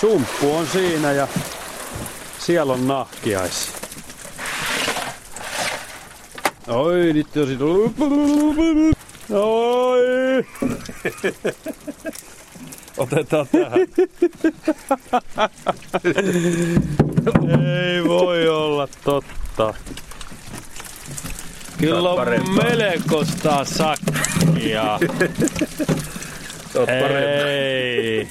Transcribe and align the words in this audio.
Sumppu 0.00 0.56
on 0.56 0.66
siinä 0.66 1.12
ja 1.12 1.28
siellä 2.38 2.72
on 2.72 2.88
nahkiais. 2.88 3.72
Oi, 6.68 7.12
nyt 7.12 7.36
on 7.36 7.46
siinä. 7.46 7.64
Oi! 9.40 10.46
Otetaan 12.96 13.46
tähän. 13.52 13.80
Ei 17.86 18.04
voi 18.04 18.48
olla 18.48 18.88
totta. 19.04 19.74
Kyllä 21.78 22.10
on 22.10 22.28
melkoista 22.54 23.64
sakkia. 23.64 24.98
Ei. 26.88 28.30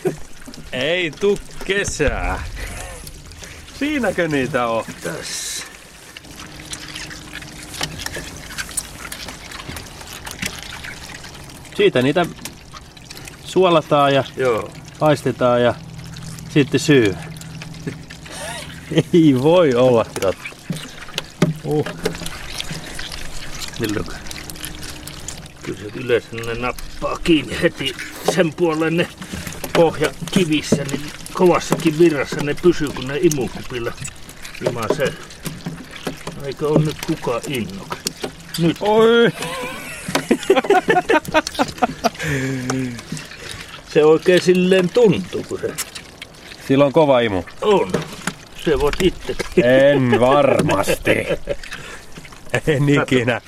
Ei 0.71 1.11
tuu 1.11 1.39
kesää. 1.69 2.43
Siinäkö 3.79 4.27
niitä 4.27 4.67
on? 4.67 4.85
Tässä. 5.03 5.63
Siitä 11.75 12.01
niitä 12.01 12.25
suolataan 13.45 14.13
ja 14.13 14.23
Joo. 14.37 14.71
paistetaan 14.99 15.63
ja 15.63 15.75
sitten 16.49 16.79
syö. 16.79 17.13
Ei 19.13 19.35
voi 19.41 19.75
olla 19.75 20.05
totta. 20.21 20.45
Uh. 21.63 21.87
Milloin? 23.79 24.07
Kyllä 25.63 25.79
se 25.79 25.85
yleensä 25.95 26.27
ne 26.35 26.53
nappaa 26.53 27.19
kiinni 27.23 27.61
heti 27.61 27.95
sen 28.35 28.53
puolen 28.53 28.97
ne 28.97 29.07
pohja 29.73 30.11
kivissä, 30.31 30.83
niin 30.83 31.18
kovassakin 31.39 31.99
virrassa 31.99 32.43
ne 32.43 32.55
pysyy, 32.61 32.87
kun 32.87 33.07
ne 33.07 33.19
imukupilla 33.21 33.91
imasee. 34.69 35.13
Eikö 36.43 36.67
on 36.67 36.85
nyt 36.85 36.97
kuka 37.07 37.41
innokas? 37.47 37.99
Nyt 38.59 38.77
Oi. 38.79 39.29
se 43.93 44.05
oikein 44.05 44.41
silleen 44.41 44.89
tuntuu, 44.89 45.45
kun 45.49 45.59
se 45.59 45.73
Sillä 46.67 46.85
on 46.85 46.93
kova 46.93 47.19
imu. 47.19 47.43
on. 47.61 47.91
Se 48.65 48.79
voit 48.79 48.95
itse. 49.01 49.35
En 49.63 50.19
varmasti. 50.19 51.11
En 52.67 52.89
ikinä. 52.89 53.41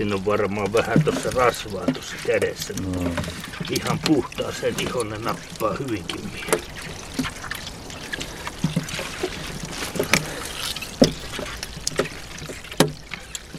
Siinä 0.00 0.14
on 0.14 0.24
varmaan 0.24 0.72
vähän 0.72 1.04
tuossa 1.04 1.30
rasvaa 1.30 1.84
tuossa 1.92 2.16
kädessä. 2.26 2.74
Mm. 2.74 3.16
Ihan 3.70 3.98
puhtaaseen 4.06 4.74
ihon 4.80 5.08
ne 5.08 5.18
nappaa 5.18 5.76
hyvinkin 5.78 6.20
mieleen. 6.32 6.64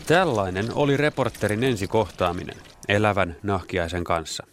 Tällainen 0.05 0.73
oli 0.73 0.97
reporterin 0.97 1.63
ensikohtaaminen 1.63 2.57
elävän 2.87 3.35
nahkiaisen 3.43 4.03
kanssa. 4.03 4.47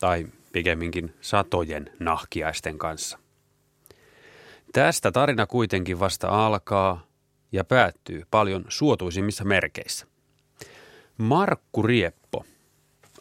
Tai 0.00 0.26
pikemminkin 0.52 1.14
satojen 1.20 1.90
nahkiaisten 2.00 2.78
kanssa. 2.78 3.18
Tästä 4.72 5.12
tarina 5.12 5.46
kuitenkin 5.46 6.00
vasta 6.00 6.46
alkaa 6.46 7.06
ja 7.52 7.64
päättyy 7.64 8.22
paljon 8.30 8.64
suotuisimmissa 8.68 9.44
merkeissä. 9.44 10.06
Markku 11.18 11.82
Rieppo 11.82 12.44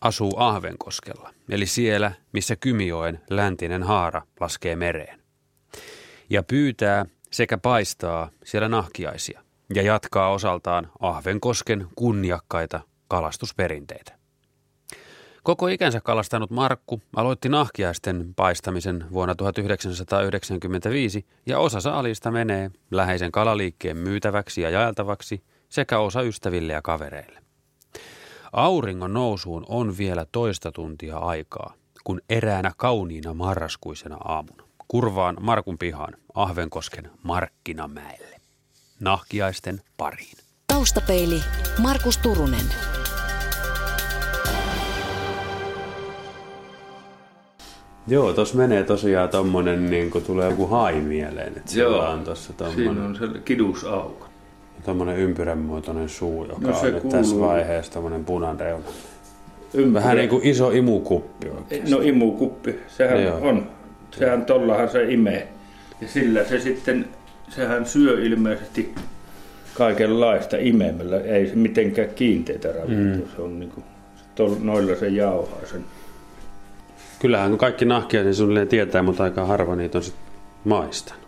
asuu 0.01 0.33
Ahvenkoskella, 0.37 1.33
eli 1.49 1.65
siellä, 1.65 2.11
missä 2.31 2.55
Kymijoen 2.55 3.21
läntinen 3.29 3.83
haara 3.83 4.21
laskee 4.39 4.75
mereen. 4.75 5.21
Ja 6.29 6.43
pyytää 6.43 7.05
sekä 7.31 7.57
paistaa 7.57 8.29
siellä 8.45 8.69
nahkiaisia 8.69 9.41
ja 9.75 9.81
jatkaa 9.81 10.31
osaltaan 10.31 10.91
Ahvenkosken 10.99 11.87
kunniakkaita 11.95 12.79
kalastusperinteitä. 13.07 14.15
Koko 15.43 15.67
ikänsä 15.67 16.01
kalastanut 16.01 16.51
Markku 16.51 17.01
aloitti 17.15 17.49
nahkiaisten 17.49 18.33
paistamisen 18.35 19.05
vuonna 19.11 19.35
1995 19.35 21.25
ja 21.45 21.59
osa 21.59 21.79
saalista 21.79 22.31
menee 22.31 22.71
läheisen 22.91 23.31
kalaliikkeen 23.31 23.97
myytäväksi 23.97 24.61
ja 24.61 24.69
jaeltavaksi 24.69 25.43
sekä 25.69 25.99
osa 25.99 26.21
ystäville 26.21 26.73
ja 26.73 26.81
kavereille. 26.81 27.44
Auringon 28.55 29.13
nousuun 29.13 29.65
on 29.69 29.97
vielä 29.97 30.25
toista 30.31 30.71
tuntia 30.71 31.17
aikaa, 31.17 31.73
kun 32.03 32.21
eräänä 32.29 32.71
kauniina 32.77 33.33
marraskuisena 33.33 34.15
aamuna 34.15 34.63
kurvaan 34.87 35.37
Markun 35.39 35.77
pihaan 35.77 36.13
Ahvenkosken 36.33 37.09
Markkinamäelle. 37.23 38.35
Nahkiaisten 38.99 39.81
pariin. 39.97 40.37
Taustapeili 40.67 41.41
Markus 41.81 42.17
Turunen. 42.17 42.65
Joo, 48.07 48.33
tos 48.33 48.53
menee 48.53 48.83
tosiaan 48.83 49.29
tommonen, 49.29 49.89
niin 49.89 50.11
kuin 50.11 50.23
tulee 50.23 50.49
joku 50.49 50.67
hai 50.67 51.01
mieleen. 51.01 51.57
Että 51.57 51.79
Joo. 51.79 51.99
on 51.99 52.23
tossa 52.23 52.53
Siinä 52.57 52.73
tommonen, 52.75 53.03
on 53.03 53.15
se 53.15 53.39
kidusauko. 53.39 54.34
Tommonen 54.85 55.17
ympyränmuotoinen 55.17 56.09
suu, 56.09 56.45
joka 56.45 56.67
No 56.67 56.73
se 56.79 56.87
on 56.87 56.93
nyt 56.93 57.09
tässä 57.09 57.31
kuuluu. 57.35 57.49
vaiheessa 57.49 57.91
tommonen 57.91 58.25
punareuna. 58.25 58.85
Ympyrä. 59.73 59.93
Vähän 60.03 60.17
niin 60.17 60.29
kuin 60.29 60.45
iso 60.47 60.71
imukuppi 60.71 61.49
oikein. 61.49 61.91
No 61.91 62.01
imukuppi, 62.01 62.75
sehän 62.87 63.23
Joo. 63.23 63.39
on. 63.41 63.69
Sehän 64.11 64.45
tollahan 64.45 64.89
se 64.89 65.03
imee. 65.13 65.47
Ja 66.01 66.07
sillä 66.07 66.43
se 66.43 66.59
sitten, 66.59 67.05
sehän 67.49 67.85
syö 67.85 68.25
ilmeisesti 68.25 68.95
kaikenlaista 69.73 70.57
imemällä. 70.59 71.17
Ei 71.19 71.47
se 71.47 71.55
mitenkään 71.55 72.09
kiinteitä 72.15 72.67
ravintoa. 72.71 73.25
Mm. 73.25 73.35
Se 73.35 73.41
on 73.41 73.59
niinku, 73.59 73.83
tol, 74.35 74.55
noilla 74.61 74.95
se 74.95 75.07
jauhaa 75.07 75.59
sen. 75.71 75.85
Kyllähän 77.19 77.57
kaikki 77.57 77.85
nahkia 77.85 78.23
niin 78.23 78.35
suunnilleen 78.35 78.67
tietää, 78.67 79.03
mutta 79.03 79.23
aika 79.23 79.45
harva 79.45 79.75
niitä 79.75 79.97
on 79.97 80.03
sit 80.03 80.15
maistanut. 80.63 81.24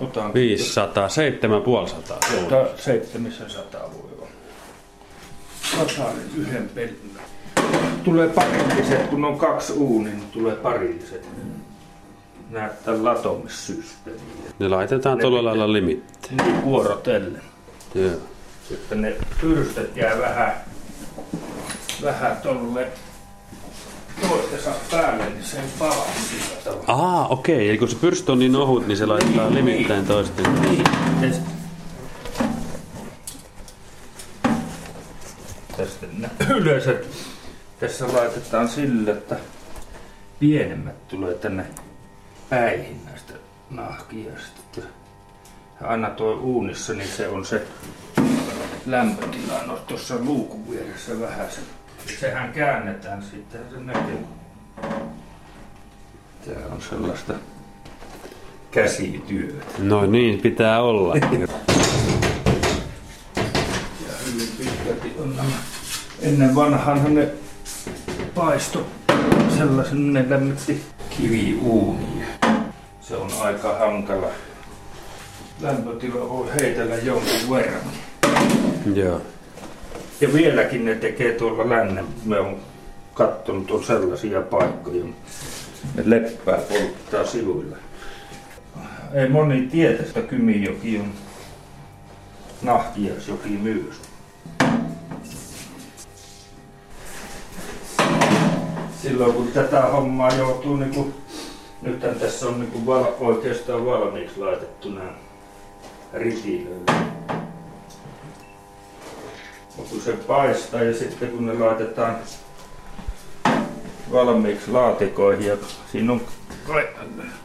Otan 0.00 0.34
500, 0.34 1.08
750. 1.08 2.14
Ota 2.46 2.66
700 2.76 3.80
voi 3.80 4.10
olla. 4.18 4.28
Otan 5.82 6.16
nyt 6.16 6.36
yhden 6.36 6.70
pelin. 6.74 7.18
Tulee 8.04 8.28
parilliset, 8.28 9.06
kun 9.06 9.24
on 9.24 9.38
kaksi 9.38 9.72
uunia, 9.72 10.12
niin 10.12 10.30
tulee 10.32 10.54
parilliset. 10.54 11.28
Näyttää 12.50 13.04
latomissysteemiä. 13.04 14.22
Ne 14.58 14.68
laitetaan 14.68 15.18
Ne 15.18 15.22
tuolla 15.22 15.44
lailla 15.44 15.72
limitti. 15.72 16.28
Niin 16.42 16.64
vuorotellen. 16.64 17.42
Joo. 17.94 18.10
Sitten 18.68 19.00
ne 19.00 19.16
pyrstöt 19.40 19.96
jää 19.96 20.18
vähän, 20.18 20.54
vähän 22.02 22.36
tolle 22.36 22.88
toistensa 24.28 24.70
päälle, 24.90 25.24
niin 25.24 25.44
se 25.44 25.56
ei 25.56 25.64
sillä 26.30 26.60
tavalla. 26.64 26.84
Aa, 26.86 27.28
okei. 27.28 27.68
Eli 27.68 27.78
kun 27.78 27.88
se 27.88 27.96
pyrstö 27.96 28.32
on 28.32 28.38
niin 28.38 28.56
ohut, 28.56 28.86
niin 28.86 28.96
se 28.98 29.06
laittaa 29.06 29.54
limittäin 29.54 30.06
toisten. 30.06 30.60
Niin. 30.60 30.84
Ja 31.22 31.32
s- 31.32 31.40
Tästä 35.76 36.06
nä- 36.18 36.30
yleensä 36.56 36.94
tässä 37.80 38.06
laitetaan 38.12 38.68
sillä, 38.68 39.12
että 39.12 39.36
pienemmät 40.40 41.08
tulee 41.08 41.34
tänne 41.34 41.66
päihin 42.50 43.00
näistä 43.04 43.32
nahkiasta. 43.70 44.80
Aina 45.82 46.10
tuo 46.10 46.32
uunissa, 46.34 46.92
niin 46.92 47.08
se 47.08 47.28
on 47.28 47.44
se 47.46 47.66
lämpötila 48.86 49.62
no 49.66 49.76
tuossa 49.76 50.14
luukun 50.18 50.70
vieressä 50.70 51.20
vähän 51.20 51.50
se. 51.50 51.60
Sehän 52.20 52.52
käännetään 52.52 53.22
sitten 53.22 53.60
se 53.70 53.80
näkee. 53.80 54.24
Tää 56.46 56.66
on 56.72 56.82
sellaista 56.82 57.34
käsityötä. 58.70 59.64
No 59.78 60.06
niin, 60.06 60.40
pitää 60.40 60.82
olla. 60.82 61.14
Ja 64.06 64.14
hyvin 64.26 64.48
pitkälti 64.58 65.12
on 65.18 65.36
nämä. 65.36 65.56
Ennen 66.22 66.54
vanhanhan 66.54 67.14
ne 67.14 67.28
paisto 68.34 68.86
sellaisen, 69.58 70.12
ne 70.12 70.24
lämmitti 70.28 70.82
kiviuunia. 71.10 72.26
Se 73.00 73.16
on 73.16 73.30
aika 73.40 73.78
hankala. 73.78 74.26
Lämpötila 75.60 76.28
voi 76.28 76.48
heitellä 76.60 76.94
jonkun 76.96 77.50
verran. 77.50 77.82
Joo. 78.94 79.20
Ja 80.20 80.32
vieläkin 80.32 80.84
ne 80.84 80.94
tekee 80.94 81.32
tuolla 81.32 81.68
lännen. 81.68 82.04
Me 82.24 82.40
on 82.40 82.56
kattonut 83.14 83.70
on 83.70 83.84
sellaisia 83.84 84.40
paikkoja. 84.40 85.04
Ne 85.94 86.02
leppää 86.04 86.58
polttaa 86.58 87.26
sivuilla. 87.26 87.76
Ei 89.14 89.28
moni 89.28 89.60
tiedä, 89.60 89.98
että 89.98 90.20
Kymijoki 90.20 90.98
on 90.98 91.12
nahkiasjoki 92.62 93.48
myös. 93.48 94.08
silloin 99.02 99.32
kun 99.32 99.48
tätä 99.48 99.82
hommaa 99.82 100.34
joutuu 100.34 100.76
niinku, 100.76 101.14
nythän 101.82 102.14
tässä 102.14 102.48
on 102.48 102.60
niinku 102.60 102.86
val, 102.86 103.04
oikeastaan 103.20 103.86
valmiiksi 103.86 104.40
laitettu 104.40 104.88
nämä 104.88 105.12
ritilöille. 106.12 107.17
Kun 109.90 110.00
se 110.04 110.12
paistaa 110.12 110.82
ja 110.82 110.94
sitten 110.94 111.28
kun 111.28 111.46
ne 111.46 111.54
laitetaan 111.54 112.16
valmiiksi 114.12 114.70
laatikoihin 114.70 115.46
ja 115.46 115.56
siinä 115.92 116.12
on 116.12 116.20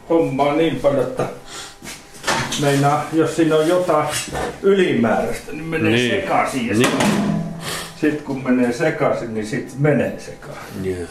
hommaa 0.10 0.56
niin 0.56 0.76
paljon, 0.76 1.04
että 1.04 1.26
meinaa, 2.62 3.06
jos 3.14 3.36
siinä 3.36 3.56
on 3.56 3.68
jotain 3.68 4.08
ylimääräistä, 4.62 5.52
niin 5.52 5.66
menee 5.66 5.92
Niin. 5.92 6.22
sekaisin. 6.22 6.68
Ja 6.68 6.74
Niin. 6.74 6.90
niin. 6.98 7.34
sitten 8.02 8.24
kun 8.26 8.44
menee 8.44 8.74
sekaisin, 8.74 9.34
niin 9.34 9.48
sitten 9.48 9.82
menee 9.82 10.20
sekaisin. 10.20 10.86
Yeah. 10.86 11.10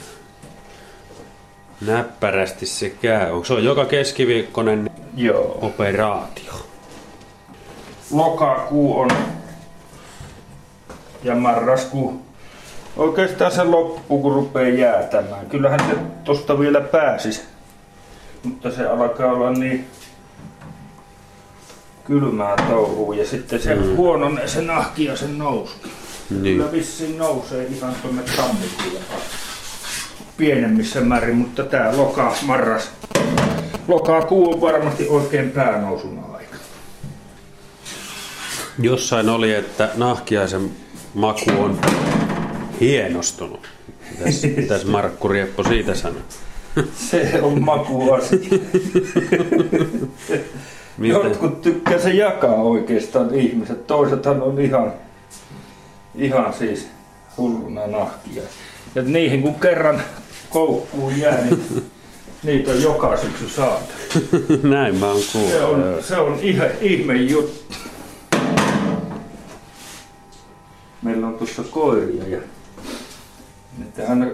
Näppärästi 1.80 2.66
se 2.66 2.90
käy. 2.90 3.30
Onko 3.32 3.44
se 3.44 3.52
on 3.52 3.64
joka 3.64 3.84
keskiviikkoinen 3.84 4.90
Joo. 5.16 5.58
operaatio? 5.62 6.52
Lokakuu 8.12 8.98
on 9.00 9.10
ja 11.24 11.34
marraskuu. 11.34 12.22
Oikeastaan 12.96 13.52
se 13.52 13.64
loppu, 13.64 14.22
kun 14.22 14.34
rupeaa 14.34 14.68
jäätämään. 14.68 15.46
Kyllähän 15.46 15.80
se 15.80 15.96
tosta 16.24 16.58
vielä 16.58 16.80
pääsis. 16.80 17.44
Mutta 18.42 18.70
se 18.70 18.86
alkaa 18.86 19.32
olla 19.32 19.50
niin 19.50 19.86
kylmää 22.04 22.56
touhua 22.68 23.14
ja 23.14 23.26
sitten 23.26 23.60
se 23.60 23.74
mm. 23.74 23.96
huononee 23.96 24.48
se 24.48 24.62
nahki 24.62 25.04
ja 25.04 25.16
se 25.16 25.28
nousu. 25.28 25.74
Niin. 26.30 26.42
Kyllä 26.42 26.72
vissiin 26.72 27.18
nousee 27.18 27.64
ihan 27.66 27.94
tuonne 28.02 28.22
tammikuulle 28.36 29.00
pienemmissä 30.36 31.00
määrin, 31.00 31.36
mutta 31.36 31.64
tää 31.64 31.96
loka, 31.96 32.34
marras, 32.42 32.90
lokakuu 33.88 34.52
on 34.52 34.60
varmasti 34.60 35.08
oikein 35.08 35.50
päänousun 35.50 36.24
aika. 36.34 36.56
Jossain 38.78 39.28
oli, 39.28 39.54
että 39.54 39.88
nahkiaisen 39.94 40.70
maku 41.14 41.50
on 41.58 41.80
hienostunut. 42.80 43.60
Mitäs, 44.10 44.42
mitäs 44.56 44.84
Markku 44.84 45.28
Rieppo 45.28 45.64
siitä 45.64 45.94
sanoi? 45.94 46.22
Se 47.10 47.38
on 47.42 47.62
makuasia. 47.62 48.38
Jotkut 50.98 51.62
tykkää 51.62 51.98
se 51.98 52.10
jakaa 52.10 52.54
oikeastaan 52.54 53.34
ihmiset. 53.34 53.86
Toisethan 53.86 54.42
on 54.42 54.60
ihan, 54.60 54.92
ihan 56.14 56.52
siis 56.52 56.88
hulluna 57.36 57.86
nahkia. 57.86 58.42
Ja 58.94 59.02
niihin 59.02 59.42
kun 59.42 59.54
kerran 59.54 60.02
koukkuun 60.50 61.18
jää, 61.18 61.40
niin 61.44 61.84
niitä 62.42 62.70
on 62.70 62.82
joka 62.82 63.16
syksy 63.16 63.48
saatu. 63.48 63.92
Näin 64.62 64.96
mä 64.96 65.10
oon 65.10 65.22
kuullut. 65.32 65.50
Se 65.50 65.64
on, 65.64 65.96
se 66.00 66.16
on 66.16 66.38
ihan 66.42 66.68
ihme 66.80 67.14
juttu. 67.14 67.76
Meillä 71.02 71.26
on 71.26 71.34
tuossa 71.34 71.62
koiria 71.62 72.28
ja 72.28 72.38
että 73.80 74.02
aina 74.08 74.26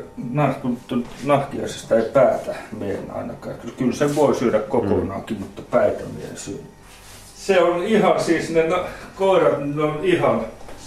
nahkiaisesta 1.25 1.97
ei 1.97 2.03
päätä 2.13 2.55
miehen 2.79 3.11
ainakaan. 3.11 3.57
Kyllä 3.77 3.93
se 3.93 4.15
voi 4.15 4.35
syödä 4.35 4.59
kokonaankin, 4.59 5.37
mm. 5.37 5.43
mutta 5.43 5.63
päitä 5.63 6.05
miehen 6.17 6.37
syö. 6.37 6.59
Se 7.37 7.63
on 7.63 7.83
ihan 7.83 8.21
siis, 8.21 8.51
ne 8.51 8.69
na- 8.69 8.85
koirat 9.17 9.75
ne 9.75 9.83
on 9.83 10.01
ihan 10.03 10.41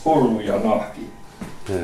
hulluja 0.05 0.53
nahkia. 0.53 1.07
Joo. 1.69 1.79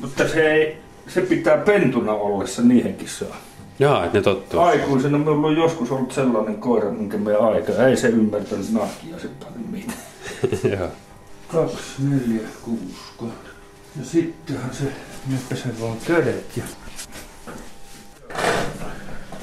Mutta 0.00 0.28
se, 0.28 0.52
ei, 0.52 0.78
se 1.08 1.20
pitää 1.20 1.56
pentuna 1.56 2.12
ollessa 2.12 2.62
niihenkin 2.62 3.08
saa. 3.08 3.36
Jaa, 3.78 4.04
että 4.04 4.18
ne 4.18 4.22
tottuu. 4.22 4.60
Aikuisena 4.60 5.18
minulla 5.18 5.46
on 5.46 5.56
joskus 5.56 5.90
ollut 5.92 6.12
sellainen 6.12 6.56
koira, 6.56 6.90
minkä 6.90 7.16
me 7.16 7.34
aika. 7.34 7.72
Ei 7.72 7.96
se 7.96 8.08
ymmärtänyt 8.08 8.72
nahkia 8.72 9.16
paljon 9.40 9.64
mitään. 9.70 10.90
Kaksi, 11.52 11.78
neljä, 11.98 12.48
kuusi, 12.62 12.94
kahdeksan. 13.18 13.56
Ja 13.98 14.04
sittenhän 14.04 14.74
se, 14.74 14.84
nyt 15.28 15.58
se 15.58 15.80
vaan 15.80 15.96
kädet 16.06 16.56
ja... 16.56 16.62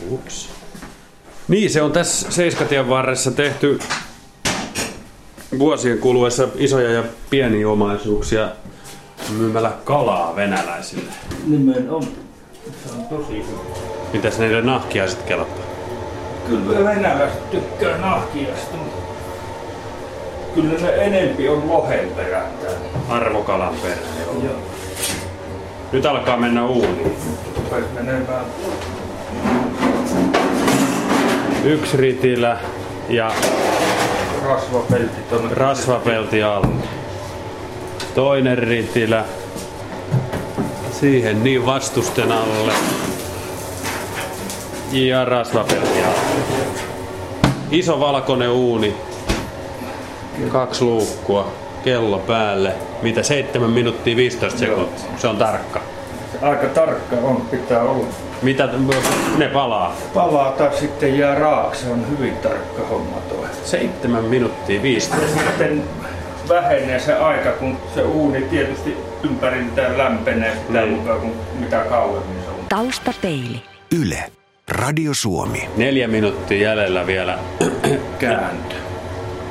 Ups. 0.10 0.50
Niin, 1.48 1.70
se 1.70 1.82
on 1.82 1.92
tässä 1.92 2.32
Seiskatien 2.32 2.90
varressa 2.90 3.32
tehty 3.32 3.80
vuosien 5.60 6.00
kuluessa 6.00 6.48
isoja 6.56 6.92
ja 6.92 7.04
pieniä 7.30 7.70
omaisuuksia 7.70 8.50
myymällä 9.38 9.72
kalaa 9.84 10.36
venäläisille. 10.36 11.12
Nimenomaan. 11.48 12.04
Se 12.88 12.94
on 12.94 13.06
tosi 13.06 13.34
hyvä. 13.34 13.60
Mitäs 14.14 14.40
neille 14.40 14.62
nahkiaiset 14.62 15.22
kelpaa? 15.22 15.64
Kyllä 16.48 16.90
venäläiset 16.90 17.52
tykkää 17.52 17.98
nahkiasta, 17.98 18.78
mutta 18.78 19.03
kyllä 20.56 20.80
ne 20.80 20.90
enempi 21.06 21.50
on 21.50 21.70
lohen 21.70 22.10
perään 22.16 22.52
täällä. 22.62 22.80
Arvokalan 23.10 23.76
perään. 23.82 24.00
Joo. 24.26 24.44
Joo. 24.44 24.56
Nyt 25.92 26.06
alkaa 26.06 26.38
mennä 26.38 26.66
uuniin. 26.66 27.16
Rupes 27.56 27.86
menemään 27.94 28.46
Yksi 31.64 31.98
ritilä 31.98 32.58
ja 33.10 33.32
rasvapelti 34.46 35.22
tonne. 35.30 35.54
rasvapelti 35.54 36.44
alle. 36.44 36.68
Toinen 38.16 38.58
ritilä. 38.58 39.26
Siihen 40.92 41.44
niin 41.44 41.66
vastusten 41.66 42.32
alle. 42.32 42.74
Ja 44.92 45.26
rasvapelti 45.26 46.04
alle. 46.04 46.20
Iso 47.72 48.00
valkoinen 48.00 48.50
uuni. 48.50 48.96
Kaksi 50.52 50.84
luukkua. 50.84 51.52
Kello 51.84 52.18
päälle. 52.20 52.74
Mitä 53.02 53.24
7 53.24 53.70
minuuttia 53.70 54.16
15 54.16 54.66
Joo. 54.66 54.76
sekuntia. 54.78 55.06
Se 55.18 55.28
on 55.28 55.38
tarkka. 55.38 55.82
Aika 56.42 56.68
tarkka 56.68 57.16
on, 57.24 57.42
pitää 57.52 57.82
olla. 57.84 58.06
Mitä 58.42 58.70
ne 59.38 59.48
palaa? 59.48 59.96
Palaa 60.14 60.52
tai 60.52 60.70
sitten 60.80 61.18
jää 61.20 61.36
raaksi, 61.36 61.84
se 61.84 61.90
on 61.92 62.06
hyvin 62.10 62.38
tarkka 62.38 62.82
homma 62.90 63.18
toi. 63.30 63.46
7 63.64 64.24
minuuttia 64.26 64.82
15. 64.82 65.26
Ja 65.36 65.42
sitten 65.48 65.84
vähenee 66.50 67.00
se 67.00 67.14
aika, 67.14 67.52
kun 67.52 67.78
se 67.96 68.02
uuni 68.02 68.42
tietysti 68.42 68.98
ympäriltään 69.24 69.98
lämpenee 69.98 70.56
sitä 70.68 70.82
Niin. 70.82 70.90
mukaan, 70.94 71.20
kun 71.20 71.32
mitä 71.60 71.78
kauemmin 71.90 72.44
se 72.44 72.50
on. 72.50 72.66
Taustapeili. 72.70 73.62
Yle. 74.02 74.24
Radio 74.70 75.12
Suomi. 75.14 75.70
Neljä 75.78 76.08
minuuttia 76.08 76.58
jäljellä 76.70 77.08
vielä. 77.08 77.38
Kääntö. 78.20 78.76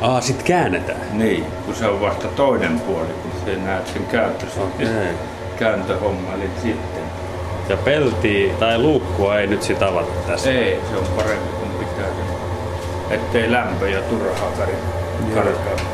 Aa, 0.02 0.20
sit 0.20 0.42
käännetään. 0.42 1.00
Niin, 1.12 1.44
kun 1.66 1.74
se 1.74 1.86
on 1.86 2.00
vasta 2.00 2.28
toinen 2.28 2.80
puoli, 2.80 3.06
kun 3.22 3.30
se 3.44 3.56
näet 3.56 3.86
sen 3.86 4.06
kääntö, 4.06 4.46
Okei. 4.60 4.88
kääntöhomma, 5.58 6.34
eli 6.34 6.50
sitten. 6.62 7.02
Ja 7.68 7.76
peltiä 7.76 8.54
tai 8.54 8.78
luukkua 8.78 9.38
ei 9.38 9.46
nyt 9.46 9.62
sit 9.62 9.82
avata 9.82 10.12
tässä. 10.26 10.50
Ei, 10.50 10.80
se 10.90 10.96
on 10.96 11.04
parempi 11.16 11.48
kuin 11.58 11.70
pitää 11.78 12.06
ettei 13.10 13.52
lämpö 13.52 13.88
ja 13.88 14.02
turhaa 14.02 14.52
kar- 14.58 15.34
karkaa. 15.34 15.86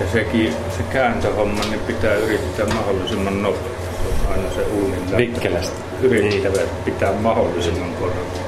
Ja 0.00 0.06
sekin, 0.12 0.52
se 0.76 0.82
kääntöhomma, 0.92 1.60
niin 1.70 1.80
pitää 1.80 2.14
yrittää 2.14 2.66
mahdollisimman 2.66 3.42
nopeasti. 3.42 3.94
Se 4.02 4.26
on 4.26 4.32
aina 4.32 4.50
se 4.54 4.60
uunin. 4.62 5.16
Vikkelästi. 5.16 5.76
Yrittävä 6.02 6.58
pitää 6.84 7.12
mahdollisimman 7.12 7.94
korkeasti. 8.00 8.43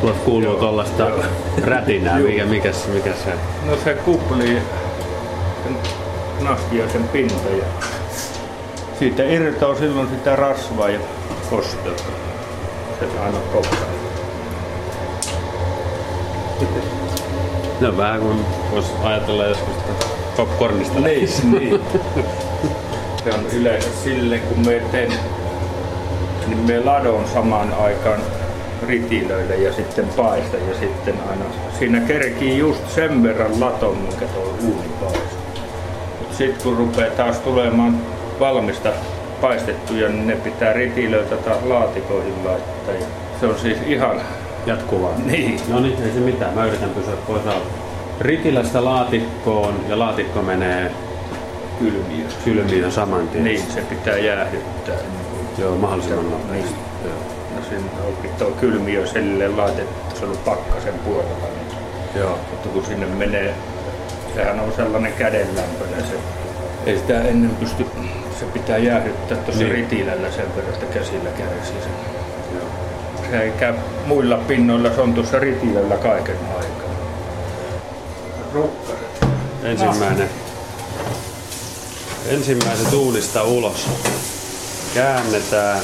Tuot 0.00 0.16
kuuluu 0.16 0.54
tuollaista 0.54 1.06
rätinää. 1.64 2.18
Mikä, 2.18 2.44
mikä, 2.44 2.70
mikä 2.92 3.10
se? 3.24 3.32
No 3.66 3.76
se 3.84 3.94
kuplii 3.94 4.62
sen 5.64 5.76
nahkiaisen 6.40 7.08
pinta 7.08 7.48
ja 7.48 7.64
siitä 8.98 9.22
irtoaa 9.22 9.74
silloin 9.74 10.08
sitä 10.08 10.36
rasvaa 10.36 10.88
ja 10.88 11.00
kosteutta. 11.50 12.02
Se 13.00 13.06
aina 13.24 13.38
kokkaa. 13.52 13.78
Ne 17.80 17.88
on 17.88 17.96
vähän 17.96 18.20
kuin 18.20 18.44
vois 18.72 18.92
ajatella 19.04 19.44
joskus 19.44 19.74
popcornista. 20.36 21.00
Niin, 21.00 21.28
niin. 21.52 21.80
Se 23.24 23.30
on 23.30 23.46
yleensä 23.52 23.88
silleen, 24.04 24.40
kun 24.40 24.66
me 24.66 24.82
teen, 24.92 25.12
niin 26.46 26.58
me 26.58 26.80
ladon 26.80 27.28
samaan 27.34 27.74
aikaan 27.74 28.20
ritilöillä 28.90 29.54
ja 29.54 29.72
sitten 29.72 30.06
paista 30.16 30.56
ja 30.56 30.74
sitten 30.80 31.14
aina 31.30 31.44
siinä 31.78 32.00
kerkii 32.00 32.58
just 32.58 32.90
sen 32.94 33.22
verran 33.22 33.60
laton, 33.60 33.96
minkä 33.96 34.26
tuo 34.26 34.54
uuni 34.62 34.88
paistaa. 35.00 35.62
Mutta 36.18 36.36
sitten 36.36 36.62
kun 36.62 36.76
rupeaa 36.76 37.10
taas 37.10 37.38
tulemaan 37.38 37.96
valmista 38.40 38.88
paistettuja, 39.40 40.08
niin 40.08 40.26
ne 40.26 40.36
pitää 40.36 40.72
ritilöitä 40.72 41.36
taas 41.36 41.62
laatikoihin 41.64 42.34
laittaa. 42.44 42.94
Ja 42.94 43.06
se 43.40 43.46
on 43.46 43.58
siis 43.58 43.78
ihan 43.86 44.20
Jatkuvaa. 44.66 45.12
niin. 45.24 45.60
No 45.68 45.80
niin, 45.80 46.02
ei 46.04 46.12
se 46.12 46.20
mitään. 46.20 46.54
Mä 46.54 46.66
yritän 46.66 46.90
pysyä 46.90 47.14
pois 47.26 47.46
alta. 47.46 47.66
Ritilästä 48.20 48.84
laatikkoon 48.84 49.74
ja 49.88 49.98
laatikko 49.98 50.42
menee 50.42 50.90
kylmiin 52.44 52.92
saman 52.92 53.28
tien. 53.28 53.44
Niin, 53.44 53.62
se 53.74 53.80
pitää 53.80 54.18
jäähdyttää. 54.18 54.96
Joo, 55.58 55.76
mahdollisimman 55.76 56.30
nopeasti. 56.30 56.52
Niin. 56.52 56.74
Joo. 57.04 57.29
No 57.56 57.62
sinne 57.68 57.90
on 58.06 58.16
tuo 58.38 58.50
kylmiö 58.50 59.06
silleen 59.06 59.56
laitettu, 59.56 60.16
se 60.18 60.24
on 60.24 60.36
pakkasen 60.44 60.94
puolella. 60.94 61.46
Niin. 61.46 61.78
Joo. 62.22 62.38
Mutta 62.50 62.68
kun 62.68 62.84
sinne 62.86 63.06
menee, 63.06 63.54
sehän 64.34 64.60
on 64.60 64.72
sellainen 64.76 65.12
kädenlämpöinen 65.12 66.00
se. 66.06 66.14
Ei 66.86 66.98
sitä 66.98 67.22
ennen 67.22 67.50
pysty, 67.50 67.86
se 68.40 68.44
pitää 68.44 68.78
jäähdyttää 68.78 69.36
tuossa 69.38 69.62
Niin. 69.62 69.72
ritilällä 69.74 70.30
sen 70.30 70.56
verran, 70.56 70.74
että 70.74 70.86
käsillä 70.98 71.30
kärsii 71.30 71.80
sen. 71.82 71.92
Se 73.30 73.42
ei 73.42 73.50
käy 73.50 73.74
muilla 74.06 74.36
pinnoilla, 74.36 74.94
se 74.94 75.00
on 75.00 75.14
tuossa 75.14 75.38
ritilällä 75.38 75.96
kaiken 75.96 76.36
aikaa. 76.58 76.90
Rukkaset. 78.54 79.26
Ensimmäinen. 79.62 80.28
Ensimmäiset 82.28 82.92
uunista 82.92 83.42
ulos. 83.42 83.88
Käännetään. 84.94 85.80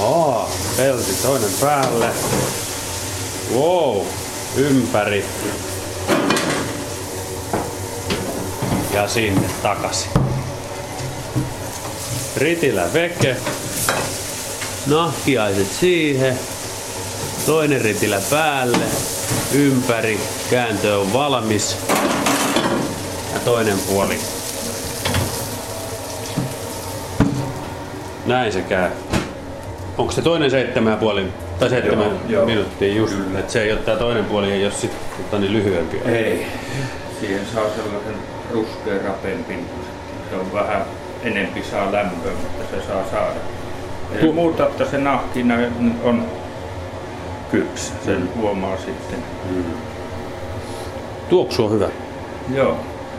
Aa, 0.00 0.50
pelti 0.76 1.12
toinen 1.22 1.50
päälle. 1.60 2.10
Wow, 3.54 4.06
ympäri. 4.56 5.24
Ja 8.94 9.08
sinne 9.08 9.50
takaisin. 9.62 10.10
Ritilä 12.36 12.92
veke. 12.92 13.36
Nahkiaiset 14.86 15.72
siihen. 15.80 16.38
Toinen 17.46 17.80
ritilä 17.80 18.20
päälle. 18.30 18.84
Ympäri. 19.52 20.20
Kääntö 20.50 20.98
on 20.98 21.12
valmis. 21.12 21.76
Ja 23.34 23.40
toinen 23.44 23.78
puoli. 23.78 24.20
Näin 28.26 28.52
se 28.52 28.62
käy. 28.62 29.09
Onko 30.00 30.12
se 30.12 30.22
toinen 30.22 30.50
seitsemän 30.50 30.98
puoli 30.98 31.26
tai 31.58 31.70
seitsemän 31.70 32.10
Joo, 32.28 32.46
minuuttia 32.46 32.94
just, 32.94 33.14
että 33.38 33.52
se 33.52 33.62
ei 33.62 33.72
ole 33.72 33.80
tää 33.80 33.96
toinen 33.96 34.24
puoli, 34.24 34.52
ei 34.52 34.64
ole 34.64 34.72
sit 34.72 34.92
mutta 35.18 35.38
niin 35.38 35.52
lyhyempi. 35.52 35.96
Ei. 36.04 36.46
Siihen 37.20 37.40
saa 37.54 37.64
sellaisen 37.76 38.14
ruskean 38.52 39.00
rapempin. 39.04 39.66
Se 40.30 40.36
on 40.36 40.52
vähän 40.52 40.82
enempi 41.22 41.62
saa 41.70 41.92
lämpöä, 41.92 42.32
mutta 42.32 42.76
se 42.76 42.86
saa 42.86 43.04
saada. 43.10 43.40
Ei 44.14 44.20
Tu- 44.20 44.32
muuta, 44.32 44.66
että 44.66 44.84
se 44.84 44.98
nahkina 44.98 45.54
on 46.04 46.24
kypsä. 47.50 47.92
Sen 48.04 48.28
huomaa 48.36 48.76
sitten. 48.76 49.18
Tuoksu 51.28 51.64
on 51.64 51.72
hyvä. 51.72 51.88
Joo. 52.54 52.76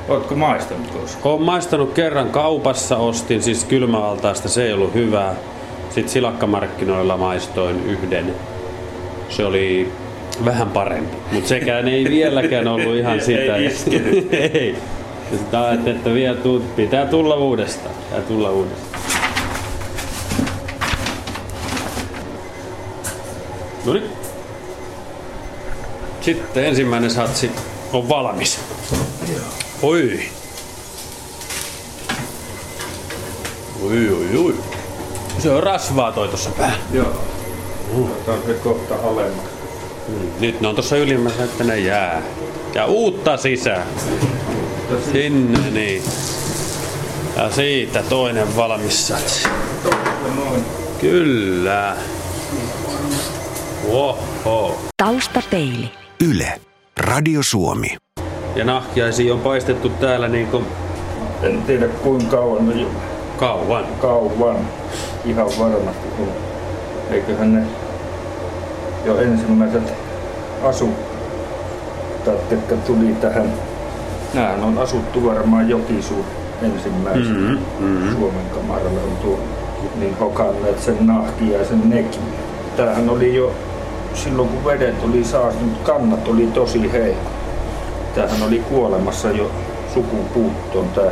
Ootko 0.10 0.36
maistanut 0.36 0.88
koskaan? 0.88 1.34
Olen 1.34 1.46
maistanut 1.46 1.94
kerran 1.94 2.30
kaupassa, 2.30 2.98
ostin 2.98 3.42
siis 3.44 3.64
kylmävaltaista, 3.66 4.50
se 4.50 4.64
ei 4.64 4.74
ollut 4.74 4.94
hyvää. 4.94 5.36
Sitten 5.92 6.10
silakkamarkkinoilla 6.10 7.18
maistoin 7.18 7.86
yhden. 7.86 8.36
Se 9.30 9.46
oli 9.46 9.92
vähän 10.46 10.70
parempi, 10.70 11.18
mutta 11.32 11.50
sekään 11.50 11.88
ei 11.88 12.06
vieläkään 12.06 12.68
ollut 12.68 12.96
ihan 12.96 13.22
sitä. 13.22 13.56
Ei 13.56 14.28
ei. 14.32 14.76
Ja 15.32 15.38
Sitten 15.38 15.60
ajattelin, 15.60 15.98
että 15.98 16.14
vielä 16.14 16.38
tuu, 16.38 16.60
pitää 16.76 17.06
tulla 17.06 17.36
uudestaan. 17.36 17.96
Pitää 17.96 18.22
tulla 18.22 18.52
uudestaan. 18.52 19.02
No 23.86 23.94
niin. 23.94 24.10
Sitten 26.22 26.66
ensimmäinen 26.66 27.12
satsi 27.12 27.52
on 27.94 28.10
valmis. 28.10 28.60
Oi. 29.82 30.20
Oi, 33.84 34.10
oi, 34.10 34.38
oi. 34.46 34.71
Se 35.42 35.52
on 35.52 35.64
rasvaa 35.64 36.12
toi 36.12 36.28
tossa 36.28 36.50
päällä. 36.50 36.78
Joo. 36.94 37.08
Otetaan 37.98 38.40
se 38.46 38.54
kohta 38.54 38.96
alemmaksi. 38.96 39.52
Nyt 40.40 40.62
ne 40.62 40.68
on 40.68 40.76
tossa 40.76 40.98
ylimmässä, 40.98 41.44
että 41.44 41.64
ne 41.64 41.80
jää. 41.80 42.22
Ja 42.74 42.86
uutta 42.86 43.38
sisään. 43.38 43.88
Sinne 45.12 45.70
niin. 45.70 46.04
Ja 47.36 47.52
siitä 47.52 48.04
toinen 48.10 48.56
valmis 48.56 49.08
satsi. 49.08 49.48
Kyllä. 51.02 51.96
Oho. 53.90 54.78
Taustapeili. 54.98 55.92
Yle. 56.30 56.62
Radio 57.00 57.44
Suomi. 57.44 57.98
Ja 58.56 58.66
nahkiaisia 58.66 59.34
on 59.34 59.40
paistettu 59.40 59.90
täällä 59.90 60.28
niinku 60.28 60.64
En 61.42 61.62
tiedä 61.64 61.88
kuinka 61.88 62.38
kauan, 62.38 62.86
kauan. 63.40 63.86
kauan. 64.02 64.81
Ihan 65.26 65.46
varmasti. 65.60 66.08
kun- 66.18 66.28
Eiköhän 67.12 67.54
ne 67.54 67.62
jo 69.06 69.18
ensimmäiset 69.22 69.94
asukkaat, 70.64 72.52
jotka 72.52 72.76
tuli 72.76 73.16
tähän. 73.22 73.54
Nämähän 74.34 74.64
on 74.64 74.78
asuttu 74.78 75.26
varmaan 75.26 75.70
Jokisuun 75.70 76.26
ensimmäisenä 76.62 77.40
Mhm, 77.40 77.58
mhm. 77.80 78.12
Suomen 78.20 78.46
kamaralle 78.54 79.00
on 79.04 79.18
tuo, 79.22 79.40
niin 80.00 80.18
hokanneet 80.18 80.80
sen 80.80 81.08
nahkiaisen 81.08 81.90
nekin. 81.90 82.22
Tämähän 82.78 83.10
oli 83.10 83.36
jo 83.36 83.52
silloin 84.14 84.50
kun 84.50 84.66
vedet 84.66 84.96
oli 85.04 85.24
saastunut, 85.24 85.78
kannat 85.84 86.28
oli 86.28 86.48
tosi 86.48 86.92
heikko. 86.92 87.30
Tämähän 88.16 88.44
oli 88.48 88.60
kuolemassa 88.60 89.30
jo 89.32 89.52
sukupuuttoon 89.94 90.90
tää. 90.96 91.12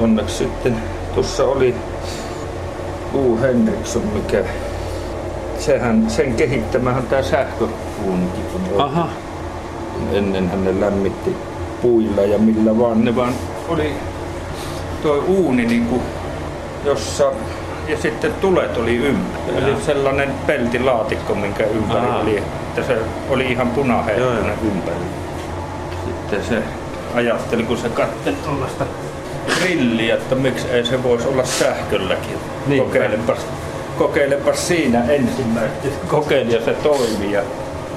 Onneksi 0.00 0.36
sitten 0.36 0.76
tuossa 1.14 1.44
oli 1.44 1.74
U. 3.14 3.38
Henriksson, 3.40 4.02
mikä 4.14 4.44
sehän, 5.58 6.10
sen 6.10 6.34
kehittämähän 6.34 7.02
tämä 7.02 7.22
sähköuunikin 7.22 8.44
on. 8.74 8.80
Aha. 8.80 9.08
Ennen 10.12 10.64
ne 10.64 10.80
lämmitti 10.80 11.36
puilla 11.82 12.22
ja 12.22 12.38
millä 12.38 12.78
vaan. 12.78 13.04
Ne 13.04 13.16
vaan 13.16 13.32
oli 13.68 13.92
tuo 15.02 15.24
uuni 15.26 15.66
niinku, 15.66 16.02
jossa 16.84 17.32
ja 17.88 17.96
sitten 17.98 18.32
tulet 18.40 18.76
oli 18.76 18.96
ympäri. 18.96 19.56
Eli 19.56 19.76
sellainen 19.86 20.30
peltilaatikko, 20.46 21.34
minkä 21.34 21.64
ympäri 21.64 22.06
Aa. 22.06 22.20
oli, 22.20 22.38
että 22.38 22.82
se 22.82 22.98
oli 23.30 23.52
ihan 23.52 23.70
punaheikkoinen 23.70 24.58
ympäri. 24.64 24.96
Sitten 26.06 26.44
se 26.44 26.62
ajatteli, 27.14 27.62
kun 27.62 27.76
se 27.76 27.88
katseli 27.88 28.36
tuollaista 28.44 28.84
grilliä, 29.46 30.14
että 30.14 30.34
miksi 30.34 30.68
ei 30.68 30.86
se 30.86 31.02
voisi 31.02 31.28
olla 31.28 31.44
sähkölläkin. 31.44 32.36
Niin. 32.66 32.82
Kokeilepas, 32.82 33.38
kokeilepas 33.98 34.68
siinä 34.68 35.04
ensimmäistä. 35.04 35.88
Kokeili 36.08 36.54
ja 36.54 36.64
se 36.64 36.74
toimi 36.74 37.32
ja 37.32 37.42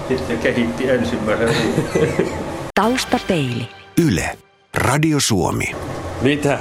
sitten 0.08 0.38
kehitti 0.40 0.90
ensimmäisen. 0.90 1.50
Taustapeili. 2.76 3.68
Yle. 4.08 4.38
Radio 4.76 5.20
Suomi. 5.20 5.76
Mitä? 6.22 6.60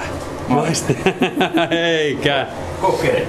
Maisti? 0.48 0.98
Eikä. 1.98 2.46
Kokeile. 2.82 3.26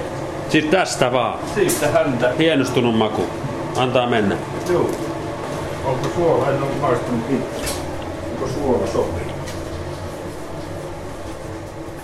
Siis 0.48 0.64
tästä 0.64 1.12
vaan. 1.12 1.38
Siitä 1.54 1.88
häntä. 1.88 2.32
Hienostunut 2.38 2.98
maku. 2.98 3.26
Antaa 3.76 4.06
mennä. 4.06 4.36
Joo. 4.72 4.90
Onko 5.84 6.08
suola? 6.14 6.50
En 6.50 6.62
ole 6.62 6.70
maistanut 6.80 7.24
itse. 7.30 7.72
Onko 8.32 8.48
suola 8.48 8.86
sopii? 8.86 9.27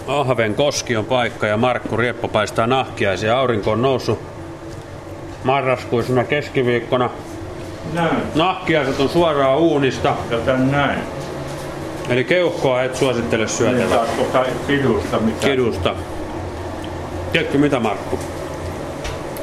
Ahven 0.08 0.54
koski 0.54 0.96
on 0.96 1.04
paikka 1.04 1.46
ja 1.46 1.56
Markku 1.56 1.96
Rieppo 1.96 2.28
paistaa 2.28 2.66
nahkiaisia. 2.66 3.38
Aurinko 3.38 3.70
on 3.70 3.82
noussut 3.82 4.18
marraskuisena 5.44 6.24
keskiviikkona. 6.24 7.10
Näin. 7.92 8.16
Nahkiaiset 8.34 9.00
on 9.00 9.08
suoraan 9.08 9.58
uunista, 9.58 10.14
Ja 10.30 10.38
tän 10.38 10.70
näin. 10.70 10.98
eli 12.08 12.24
keuhkoa 12.24 12.82
et 12.82 12.96
suosittele 12.96 13.44
Niin 13.44 13.48
syötävä 13.48 14.06
tota 14.16 14.44
kidusta 14.66 15.18
mitä. 15.18 15.46
kidusta. 15.46 15.94
Tiedätkö 17.32 17.58
mitä 17.58 17.80
Markku? 17.80 18.18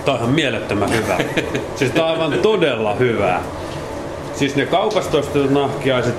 Tää 0.06 0.14
on 0.14 0.20
ihan 0.20 0.32
mielettömän 0.34 0.90
hyvä. 0.90 1.18
siis 1.76 1.92
tää 1.92 2.06
on 2.06 2.12
aivan 2.12 2.34
todella 2.34 2.96
hyvää. 2.96 3.42
Siis 4.36 4.56
ne 4.56 4.66
kaupasta 4.66 5.18
ostetut 5.18 5.52
nahkiaiset, 5.52 6.16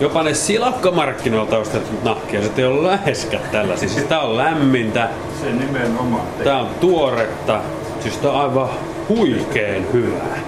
jopa 0.00 0.22
ne 0.22 0.34
silakkamarkkinoilta 0.34 1.58
ostetut 1.58 2.04
nahkiaiset 2.04 2.58
ei 2.58 2.64
ole 2.64 2.86
läheskään 2.90 3.42
tällaisia. 3.52 3.88
Siis 3.88 4.04
tää 4.06 4.20
on 4.20 4.36
lämmintä, 4.36 5.08
Se 5.42 5.52
nimenomaan. 5.52 6.26
tää 6.44 6.58
on 6.60 6.68
tuoretta, 6.80 7.60
siis 8.00 8.16
tää 8.16 8.30
on 8.30 8.40
aivan 8.40 8.68
huikeen 9.08 9.86
hyvää. 9.92 10.38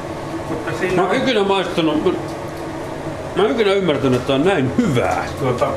Mutta 0.48 0.70
Mä 0.70 0.78
siinä 0.78 1.02
oon 1.02 1.10
on 1.10 1.16
ikinä 1.16 1.42
maistanut, 1.42 2.04
mä, 2.04 2.12
mä 3.36 3.42
oon 3.42 3.50
ikinä 3.52 3.72
ymmärtänyt, 3.72 4.20
että 4.20 4.34
on 4.34 4.44
näin 4.44 4.72
hyvää. 4.78 5.24
tuota, 5.40 5.68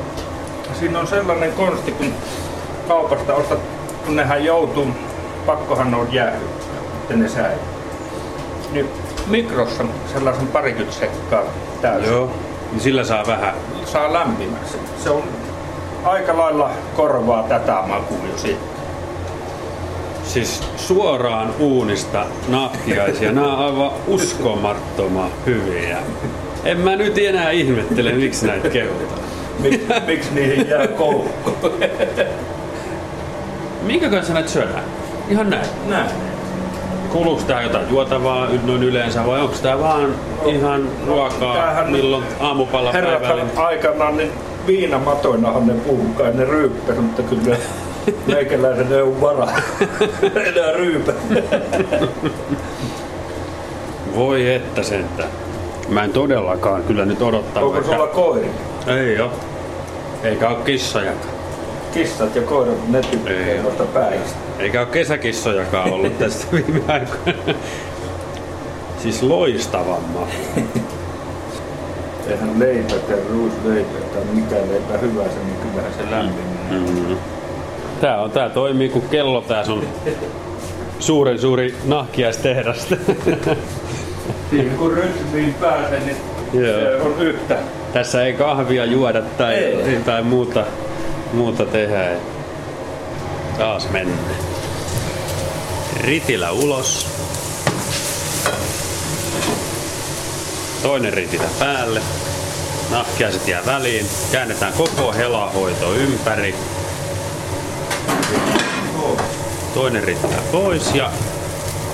siinä 0.80 0.98
on 1.00 1.06
sellainen 1.06 1.52
konsti, 1.52 1.92
kun 1.92 2.12
kaupasta 2.88 3.34
ostat, 3.34 3.58
kun 4.06 4.16
nehän 4.16 4.44
joutuu, 4.44 4.86
pakkohan 5.46 5.94
on 5.94 6.12
jäähdyttää, 6.12 6.76
että 7.02 7.16
ne 7.16 7.28
säilyy. 7.28 7.58
Niin 8.72 8.88
mikrossa 9.26 9.84
sellaisen 10.12 10.46
parikymmentä 10.46 10.92
sekkaa 11.00 11.42
täysin. 11.82 12.12
Joo. 12.12 12.30
Niin 12.74 12.82
sillä 12.82 13.04
saa 13.04 13.26
vähän. 13.26 13.54
Saa 13.84 14.12
lämpimäksi. 14.12 14.78
Se 15.04 15.10
on 15.10 15.22
aika 16.04 16.38
lailla 16.38 16.70
korvaa 16.96 17.42
tätä 17.42 17.82
makua 17.88 18.18
jo 18.32 18.38
sitten. 18.38 18.68
Siis 20.24 20.62
suoraan 20.76 21.54
uunista 21.58 22.26
nahkiaisia. 22.48 23.32
Nämä 23.32 23.56
on 23.56 23.64
aivan 23.64 23.90
uskomattoman 24.06 25.30
hyviä. 25.46 25.98
En 26.64 26.80
mä 26.80 26.96
nyt 26.96 27.18
enää 27.18 27.50
ihmettele, 27.50 28.12
miksi 28.12 28.46
näitä 28.46 28.68
kehutaan. 28.68 29.20
Mik, 29.58 29.82
miksi 30.06 30.34
niihin 30.34 30.68
jää 30.68 30.86
koukku? 30.86 31.50
Minkä 33.82 34.10
kanssa 34.10 34.34
näitä 34.34 34.48
syödään? 34.48 34.84
Ihan 35.28 35.50
näin. 35.50 35.66
Näin. 35.88 36.10
Kuuluuko 37.14 37.42
tää 37.46 37.62
jotain 37.62 37.90
juotavaa 37.90 38.48
noin 38.66 38.82
yleensä 38.82 39.26
vai 39.26 39.40
onko 39.40 39.54
tää 39.62 39.78
vaan 39.80 40.14
ihan 40.46 40.88
ruokaa 41.06 41.54
tämähän- 41.56 41.92
milloin 41.92 42.24
aamupalla 42.40 42.92
päivällä? 42.92 43.44
aikanaan 43.56 44.16
niin 44.16 44.32
viinamatoinahan 44.66 45.66
ne 45.66 45.74
puhukkaa, 45.74 46.26
ne 46.30 46.44
ryyppäs, 46.44 46.96
mutta 46.96 47.22
kyllä 47.22 47.56
meikäläisen 48.26 48.92
ei 48.92 49.02
ole 49.02 49.20
varaa 49.20 49.56
enää 50.46 50.72
ryypä. 50.72 51.12
Voi 54.14 54.54
että 54.54 54.82
sentään. 54.82 55.28
Mä 55.88 56.04
en 56.04 56.12
todellakaan 56.12 56.82
kyllä 56.82 57.04
nyt 57.04 57.22
odottaa. 57.22 57.62
Onko 57.62 57.74
vaikka- 57.74 57.92
sulla 57.92 58.06
koiri? 58.06 58.50
Ei 58.86 59.20
oo. 59.20 59.30
Eikä 60.22 60.48
oo 60.48 60.56
kissojakaan. 60.56 61.34
Kissat 61.92 62.36
ja 62.36 62.42
koirat, 62.42 62.88
ne 62.88 63.00
tykkää 63.00 63.62
noista 63.62 63.84
päistä. 63.84 64.36
Eikä 64.58 64.80
ole 64.80 64.88
kesäkissojakaan 64.88 65.92
ollut 65.92 66.18
tästä 66.18 66.46
viime 66.52 66.80
aikoina. 66.88 67.58
Siis 69.02 69.22
loistavamma. 69.22 70.26
Eihän 72.28 72.60
leipä 72.60 72.94
tai 72.94 73.18
ruisleipä 73.30 73.98
tai 74.14 74.24
mikä 74.34 74.54
leipä 74.54 74.98
hyvänsä, 74.98 75.36
niin 75.44 75.56
kyllähän 75.56 75.92
se 75.94 76.10
lämmin. 76.10 76.44
Mm. 76.70 77.16
Tää, 78.00 78.22
on, 78.22 78.30
tää 78.30 78.48
toimii 78.48 78.88
kuin 78.88 79.08
kello 79.08 79.40
tää 79.40 79.64
sun 79.64 79.84
suuren 80.98 81.38
suuri 81.38 81.74
nahkiaistehdas. 81.84 82.88
Siihen 84.50 84.76
kun 84.78 84.92
rytmiin 84.92 85.54
pääsee, 85.54 86.00
niin 86.00 86.16
Joo. 86.52 86.80
se 86.80 86.96
on 86.96 87.14
yhtä. 87.20 87.58
Tässä 87.92 88.24
ei 88.24 88.32
kahvia 88.32 88.84
juoda 88.84 89.22
tai, 89.22 89.54
Ei. 89.54 89.96
tai 90.04 90.22
muuta, 90.22 90.64
muuta 91.32 91.66
tehdä. 91.66 92.06
Taas 93.58 93.90
mennään. 93.90 94.36
Ritilä 96.00 96.50
ulos. 96.50 97.06
Toinen 100.82 101.12
ritilä 101.12 101.48
päälle. 101.58 102.02
Nahkiaiset 102.90 103.48
jää 103.48 103.66
väliin. 103.66 104.06
Käännetään 104.32 104.72
koko 104.72 105.12
helahoito 105.12 105.92
ympäri. 105.92 106.54
Toinen 109.74 110.04
ritilä 110.04 110.36
pois 110.52 110.94
ja 110.94 111.10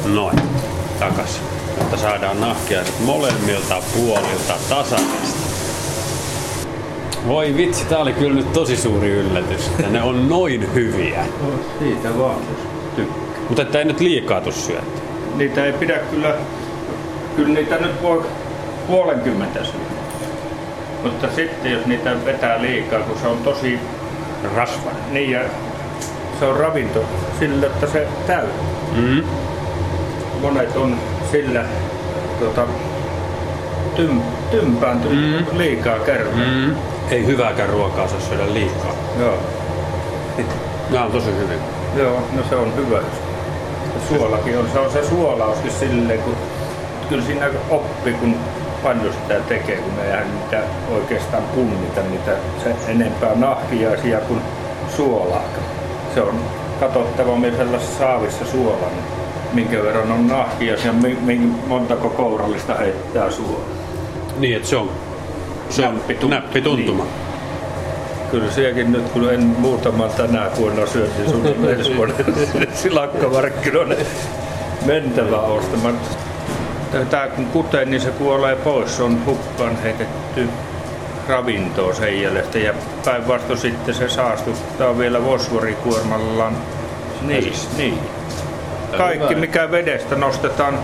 noin 0.04 0.40
takas. 0.98 1.40
Jotta 1.78 1.96
saadaan 1.96 2.40
nahkiaiset 2.40 3.00
molemmilta 3.00 3.82
puolilta 3.94 4.54
tasaisesti. 4.68 5.49
Voi 7.26 7.56
vitsi, 7.56 7.86
tää 7.86 7.98
oli 7.98 8.12
kyllä 8.12 8.34
nyt 8.34 8.52
tosi 8.52 8.76
suuri 8.76 9.10
yllätys. 9.10 9.70
Ja 9.82 9.88
ne 9.88 10.02
on 10.02 10.28
noin 10.28 10.74
hyviä. 10.74 11.24
Siitä 11.78 12.18
vaan, 12.18 12.36
tykkää. 12.96 13.40
Mutta 13.48 13.62
että 13.62 13.78
ei 13.78 13.84
nyt 13.84 14.00
liikaa 14.00 14.40
tuu 14.40 14.52
syöttä. 14.52 15.00
Niitä 15.36 15.64
ei 15.64 15.72
pidä 15.72 15.98
kyllä, 16.10 16.34
kyllä 17.36 17.54
niitä 17.54 17.76
nyt 17.76 18.02
voi 18.02 18.22
puolenkymmentä 18.86 19.64
syödä. 19.64 20.00
Mutta 21.02 21.28
sitten 21.36 21.72
jos 21.72 21.86
niitä 21.86 22.24
vetää 22.24 22.62
liikaa, 22.62 23.00
kun 23.00 23.18
se 23.18 23.26
on 23.26 23.38
tosi 23.38 23.78
rasva, 24.56 24.90
niin 25.10 25.30
ja 25.30 25.40
se 26.38 26.44
on 26.44 26.56
ravinto 26.56 27.04
sillä, 27.38 27.66
että 27.66 27.86
se 27.86 28.08
täytyy. 28.26 28.52
Mm. 28.96 29.22
Monet 30.40 30.76
on 30.76 30.96
sillä 31.32 31.64
tota, 32.40 32.66
tym, 33.96 34.20
tympääntynyt 34.50 35.52
mm. 35.52 35.58
liikaa 35.58 35.98
kerran. 35.98 36.34
Mm. 36.34 36.74
Ei 37.10 37.26
hyvääkään 37.26 37.68
ruokaa 37.68 38.08
saa 38.08 38.20
syödä 38.20 38.54
liikaa. 38.54 38.94
Joo. 39.18 39.38
Nämä 40.90 41.04
on 41.04 41.12
tosi 41.12 41.26
hyvin. 41.26 41.58
Joo, 41.96 42.22
no 42.32 42.42
se 42.48 42.56
on 42.56 42.76
hyvä. 42.76 42.98
Suolakin 44.08 44.58
on, 44.58 44.68
se 44.72 44.78
on 44.78 44.92
se 44.92 45.08
suolauskin 45.08 45.70
silleen, 45.72 46.22
kun 46.22 46.36
kyllä 47.08 47.24
siinä 47.24 47.50
oppi, 47.70 48.12
kun 48.12 48.36
paljon 48.82 49.12
sitä 49.12 49.40
tekee, 49.48 49.76
kun 49.76 49.92
me 49.92 50.04
eihän 50.04 50.34
niitä 50.34 50.62
oikeastaan 50.94 51.42
punnita 51.42 52.00
niitä 52.02 52.32
se 52.64 52.90
enempää 52.92 53.34
nahkiaisia 53.34 54.20
kuin 54.20 54.40
suolaa. 54.96 55.44
Se 56.14 56.22
on 56.22 56.34
katsottava 56.80 57.36
sellaisessa 57.56 57.98
saavissa 57.98 58.46
suola, 58.46 58.86
niin 58.88 59.04
minkä 59.52 59.82
verran 59.82 60.12
on 60.12 60.28
nahkiaisia, 60.28 60.92
montako 61.66 62.10
kourallista 62.10 62.74
heittää 62.74 63.30
suolaa. 63.30 63.68
Niin, 64.38 64.56
että 64.56 64.68
se 64.68 64.76
on, 64.76 64.90
se 65.70 65.86
on 65.86 65.94
Näppituntuma. 65.94 66.34
näppituntuma. 66.34 67.06
Kyllä 68.30 68.50
sielläkin 68.50 68.92
nyt, 68.92 69.08
kun 69.08 69.34
en 69.34 69.40
muutaman 69.40 70.10
tänä 70.10 70.50
vuonna 70.56 70.86
syötin 70.86 71.30
sun 71.30 71.46
ensi 71.68 71.96
vuonna 71.96 72.14
silakkamarkkinoille 72.74 73.96
mentävä 74.86 75.36
ostamaan. 75.36 75.98
Tämä 77.10 77.28
kun 77.28 77.46
kutee, 77.46 77.84
niin 77.84 78.00
se 78.00 78.10
kuolee 78.10 78.56
pois. 78.56 78.96
Se 78.96 79.02
on 79.02 79.26
hukkaan 79.26 79.76
heitetty 79.82 80.48
ravintoa 81.28 81.94
sen 81.94 82.22
jälkeen. 82.22 82.64
Ja 82.64 82.74
päinvastoin 83.04 83.58
sitten 83.58 83.94
se 83.94 84.08
saastuttaa 84.08 84.98
vielä 84.98 85.20
fosforikuormallaan. 85.20 86.56
Niin, 87.22 87.52
niin. 87.76 87.98
Kaikki 88.96 89.34
mikä 89.34 89.70
vedestä 89.70 90.16
nostetaan 90.16 90.78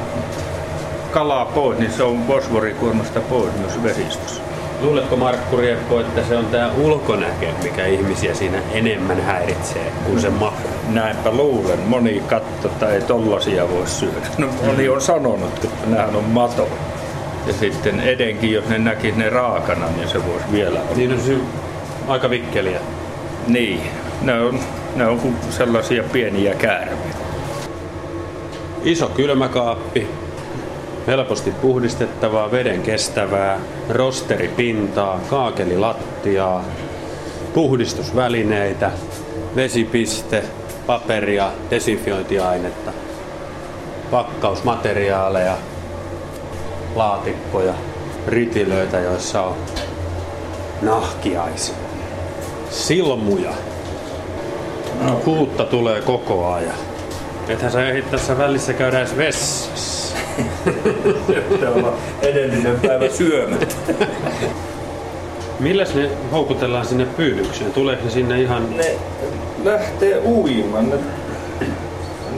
kalaa 1.10 1.44
pois, 1.44 1.78
niin 1.78 1.92
se 1.92 2.02
on 2.02 2.26
fosforikuormasta 2.26 3.20
pois 3.20 3.52
myös 3.58 3.82
vesistössä. 3.82 4.42
Luuletko 4.80 5.16
Markku 5.16 5.56
Rieppo, 5.56 6.00
että 6.00 6.22
se 6.28 6.36
on 6.36 6.46
tämä 6.46 6.70
ulkonäkö, 6.76 7.46
mikä 7.62 7.86
ihmisiä 7.86 8.34
siinä 8.34 8.58
enemmän 8.72 9.20
häiritsee 9.20 9.92
kuin 10.06 10.20
se 10.20 10.30
maku? 10.30 10.68
Näinpä 10.88 11.30
luulen. 11.30 11.78
Moni 11.78 12.22
katto, 12.26 12.88
ei 12.88 13.00
tollasia 13.00 13.70
voi 13.70 13.86
syödä. 13.86 14.26
No, 14.38 14.48
moni 14.66 14.88
on 14.88 15.00
sanonut, 15.00 15.64
että 15.64 15.86
nämähän 15.86 16.16
on 16.16 16.24
mato. 16.24 16.68
Ja 17.46 17.52
sitten 17.52 18.00
edenkin, 18.00 18.52
jos 18.52 18.68
ne 18.68 18.78
näkis 18.78 19.16
ne 19.16 19.30
raakana, 19.30 19.86
niin 19.96 20.08
se 20.08 20.26
voisi 20.26 20.44
vielä 20.52 20.80
olla. 20.80 20.96
Niin 20.96 21.12
on 21.12 21.20
se 21.20 21.36
aika 22.08 22.30
vikkeliä. 22.30 22.80
Niin, 23.46 23.80
ne 24.22 24.40
on, 24.40 24.60
ne 24.96 25.06
on 25.06 25.20
kuin 25.20 25.36
sellaisia 25.50 26.02
pieniä 26.02 26.54
käärmeitä. 26.54 27.16
Iso 28.84 29.08
kylmäkaappi, 29.08 30.08
helposti 31.06 31.50
puhdistettavaa, 31.50 32.50
veden 32.50 32.82
kestävää, 32.82 33.60
rosteripintaa, 33.88 35.20
kaakelilattiaa, 35.30 36.64
puhdistusvälineitä, 37.54 38.90
vesipiste, 39.56 40.42
paperia, 40.86 41.50
desinfiointiainetta, 41.70 42.92
pakkausmateriaaleja, 44.10 45.56
laatikkoja, 46.94 47.74
ritilöitä, 48.26 49.00
joissa 49.00 49.42
on 49.42 49.56
nahkiaisia, 50.82 51.74
silmuja. 52.70 53.52
No. 55.00 55.12
Kuutta 55.24 55.64
tulee 55.64 56.00
koko 56.00 56.52
ajan. 56.52 56.76
Ethän 57.48 57.72
sä 57.72 57.88
ehdit 57.88 58.10
tässä 58.10 58.38
välissä 58.38 58.72
käydä 58.72 58.98
edes 58.98 59.16
vessassa. 59.16 59.95
Pitää 61.50 61.70
olla 61.70 61.92
edellinen 62.22 62.80
päivä 62.80 63.08
syömättä. 63.08 63.94
Milläs 65.60 65.94
ne 65.94 66.10
houkutellaan 66.32 66.86
sinne 66.86 67.06
pyydykseen? 67.16 67.72
Tuleeko 67.72 68.04
ne 68.04 68.10
sinne 68.10 68.42
ihan... 68.42 68.76
Ne 68.76 68.94
lähtee 69.64 70.20
uimaan. 70.24 70.90
Ne, 70.90 70.96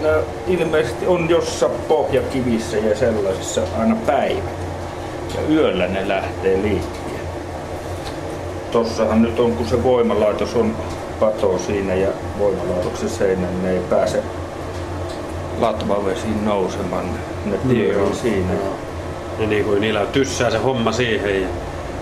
ne 0.03 0.09
ilmeisesti 0.47 1.07
on 1.07 1.31
jossain 1.31 1.73
pohjakivissä 1.89 2.77
ja 2.77 2.97
sellaisissa 2.97 3.63
aina 3.79 3.97
päivä. 4.07 4.51
Ja 5.35 5.55
yöllä 5.55 5.89
ne 5.89 6.09
lähtee 6.09 6.63
liikkeelle. 6.63 7.19
Tossahan 8.73 9.23
nyt 9.23 9.41
on, 9.41 9.53
kun 9.53 9.67
se 9.67 9.83
voimalaitos 9.83 10.55
on 10.55 10.77
pato 11.21 11.59
siinä 11.59 11.95
ja 11.95 12.09
voimalaitoksen 12.39 13.09
seinän, 13.09 13.63
ne 13.63 13.71
ei 13.71 13.81
pääse 13.91 14.23
latvavesiin 15.61 16.45
nousemaan. 16.45 17.05
Ne 17.45 17.59
tiedon 17.69 18.15
siinä. 18.15 18.53
Ja 19.39 19.47
niin 19.47 19.65
kuin 19.65 19.81
niillä 19.81 20.07
tyssää 20.07 20.51
se 20.51 20.59
homma 20.59 20.93
siihen. 20.93 21.43
Ja... 21.43 21.49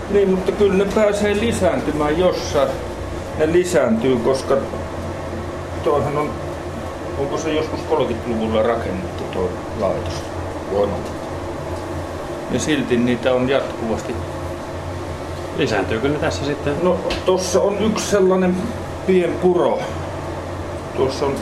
Niin, 0.09 0.29
mutta 0.29 0.51
kyllä 0.51 0.73
ne 0.73 0.85
pääsee 0.95 1.35
lisääntymään 1.39 2.19
jossain. 2.19 2.69
Ne 3.37 3.51
lisääntyy, 3.51 4.15
koska 4.15 4.57
tuohan 5.83 6.17
on, 6.17 6.29
onko 7.17 7.37
se 7.37 7.53
joskus 7.53 7.79
30-luvulla 7.79 8.63
rakennettu 8.63 9.23
tuo 9.33 9.49
laitos, 9.79 10.13
voimalaitos. 10.71 11.11
Ja 12.51 12.59
silti 12.59 12.97
niitä 12.97 13.33
on 13.33 13.49
jatkuvasti. 13.49 14.15
Lisääntyykö 15.57 16.09
ne 16.09 16.17
tässä 16.17 16.45
sitten? 16.45 16.73
No, 16.83 16.97
tuossa 17.25 17.61
on 17.61 17.77
yksi 17.85 18.05
sellainen 18.05 18.55
pien 19.07 19.31
puro. 19.41 19.79
Tuossa 20.95 21.25
on 21.25 21.35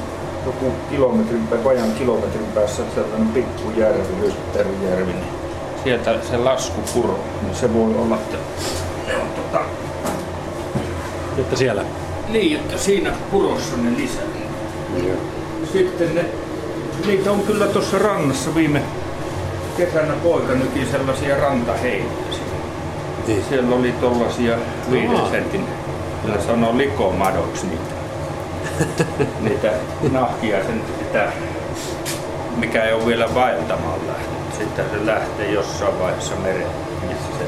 joku 0.45 0.71
kilometrin 0.89 1.47
tai 1.47 1.63
vajan 1.63 1.91
kilometrin 1.91 2.45
päässä 2.55 2.84
sellainen 2.95 3.27
pikkujärvi, 3.27 4.21
Lytterjärvi, 4.21 5.13
niin 5.13 5.25
sieltä 5.84 6.15
se 6.29 6.38
laskupuro, 6.38 7.19
niin 7.41 7.55
se 7.55 7.73
voi 7.73 7.95
olla, 7.95 8.15
että 8.15 8.38
ne 9.08 9.17
on 9.17 9.27
tota, 9.36 9.63
Että 11.38 11.55
siellä. 11.55 11.84
niin, 12.29 12.58
että 12.58 12.77
siinä 12.77 13.12
purossa 13.31 13.77
ne 13.77 13.97
lisää. 13.97 14.23
Sitten 15.73 16.15
ne, 16.15 16.25
niitä 17.08 17.31
on 17.31 17.39
kyllä 17.39 17.67
tuossa 17.67 17.99
rannassa 17.99 18.55
viime 18.55 18.81
kesänä 19.77 20.13
poika 20.23 20.53
nyki 20.53 20.86
sellaisia 20.91 21.38
rantaheiniä. 21.38 22.12
Niin. 23.27 23.43
Siellä 23.49 23.75
oli 23.75 23.91
tollasia 23.91 24.58
viiden 24.91 25.29
sentin, 25.31 25.65
millä 26.23 26.41
sanoo 26.41 26.77
likomadoksi 26.77 27.67
niitä. 27.67 27.94
niitä 29.49 29.71
nahkia 30.11 30.63
sen 30.63 30.81
sitä, 30.99 31.31
mikä 32.55 32.83
ei 32.83 32.93
ole 32.93 33.05
vielä 33.05 33.33
vaeltamaan 33.35 34.07
lähtenyt. 34.07 34.55
Sitten 34.57 34.85
se 34.89 35.05
lähtee 35.05 35.51
jossain 35.51 35.99
vaiheessa 35.99 36.35
mereen, 36.35 36.71
missä 37.07 37.38
se 37.39 37.45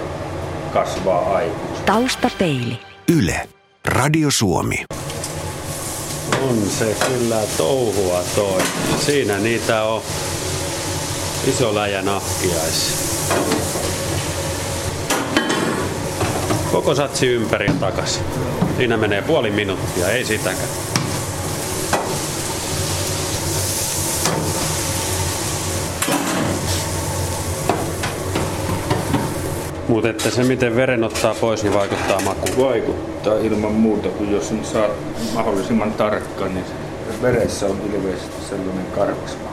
kasvaa 0.74 1.36
aikuisena. 1.36 1.86
Taustapeili. 1.86 2.80
Yle, 3.18 3.50
Radio 3.86 4.32
Suomi. 4.32 4.86
On 6.50 6.62
se 6.70 6.96
kyllä 7.08 7.42
touhua 7.58 8.24
toi. 8.36 8.62
Siinä 9.00 9.38
niitä 9.38 9.84
on 9.84 10.02
iso 11.48 11.76
läjä 11.76 12.02
nahkiais. 12.02 13.08
Koko 16.72 16.96
satsi 16.96 17.28
ympäri 17.28 17.66
ja 17.66 17.74
takaisin. 17.74 18.24
Siinä 18.78 18.98
menee 18.98 19.22
puoli 19.22 19.52
minuuttia, 19.52 20.10
ei 20.10 20.26
sitäkään. 20.26 20.87
Mutta 29.88 30.10
että 30.10 30.30
se 30.30 30.44
miten 30.44 30.76
veren 30.76 31.04
ottaa 31.04 31.36
pois, 31.42 31.64
niin 31.64 31.74
vaikuttaa 31.74 32.20
makuun. 32.20 32.58
vaikuttaa 32.58 33.38
ilman 33.38 33.72
muuta, 33.72 34.10
kun 34.10 34.32
jos 34.32 34.48
sen 34.48 34.66
saa 34.66 34.88
mahdollisimman 35.34 35.94
tarkkaan, 35.94 36.54
niin 36.54 36.66
veressä 37.22 37.66
on 37.66 37.78
ilmeisesti 37.94 38.36
sellainen 38.50 38.86
karksma. 38.96 39.50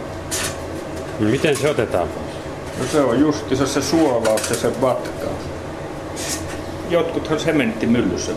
Niin 1.19 1.31
Miten 1.31 1.57
se 1.57 1.71
otetaan 1.71 2.09
pois? 2.09 2.35
No 2.79 2.85
se 2.93 3.01
on 3.01 3.21
justiinsa 3.21 3.67
se 3.67 3.83
suolaus 3.83 4.51
ja 4.51 4.57
se 4.57 4.81
vatkaus. 4.81 5.45
Jotkuthan 6.91 7.41
sementtimyllyssä. 7.41 8.33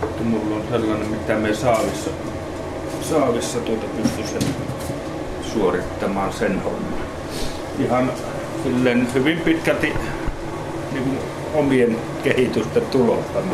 Mutta 0.00 0.22
mulla 0.22 0.56
on 0.56 0.62
sellainen, 0.70 1.08
mitä 1.08 1.34
me 1.34 1.54
saavissa, 1.54 2.10
saavissa 3.10 3.58
tuota 3.58 3.86
pysty 4.02 4.22
sen 4.32 4.48
suorittamaan 5.52 6.32
sen 6.32 6.62
homman. 6.62 7.00
Ihan 7.78 8.12
silleen 8.64 9.08
hyvin 9.14 9.38
pitkälti 9.40 9.92
niin 10.92 11.04
kuin 11.04 11.18
omien 11.54 11.96
kehitysten 12.24 12.82
tulosta. 12.90 13.38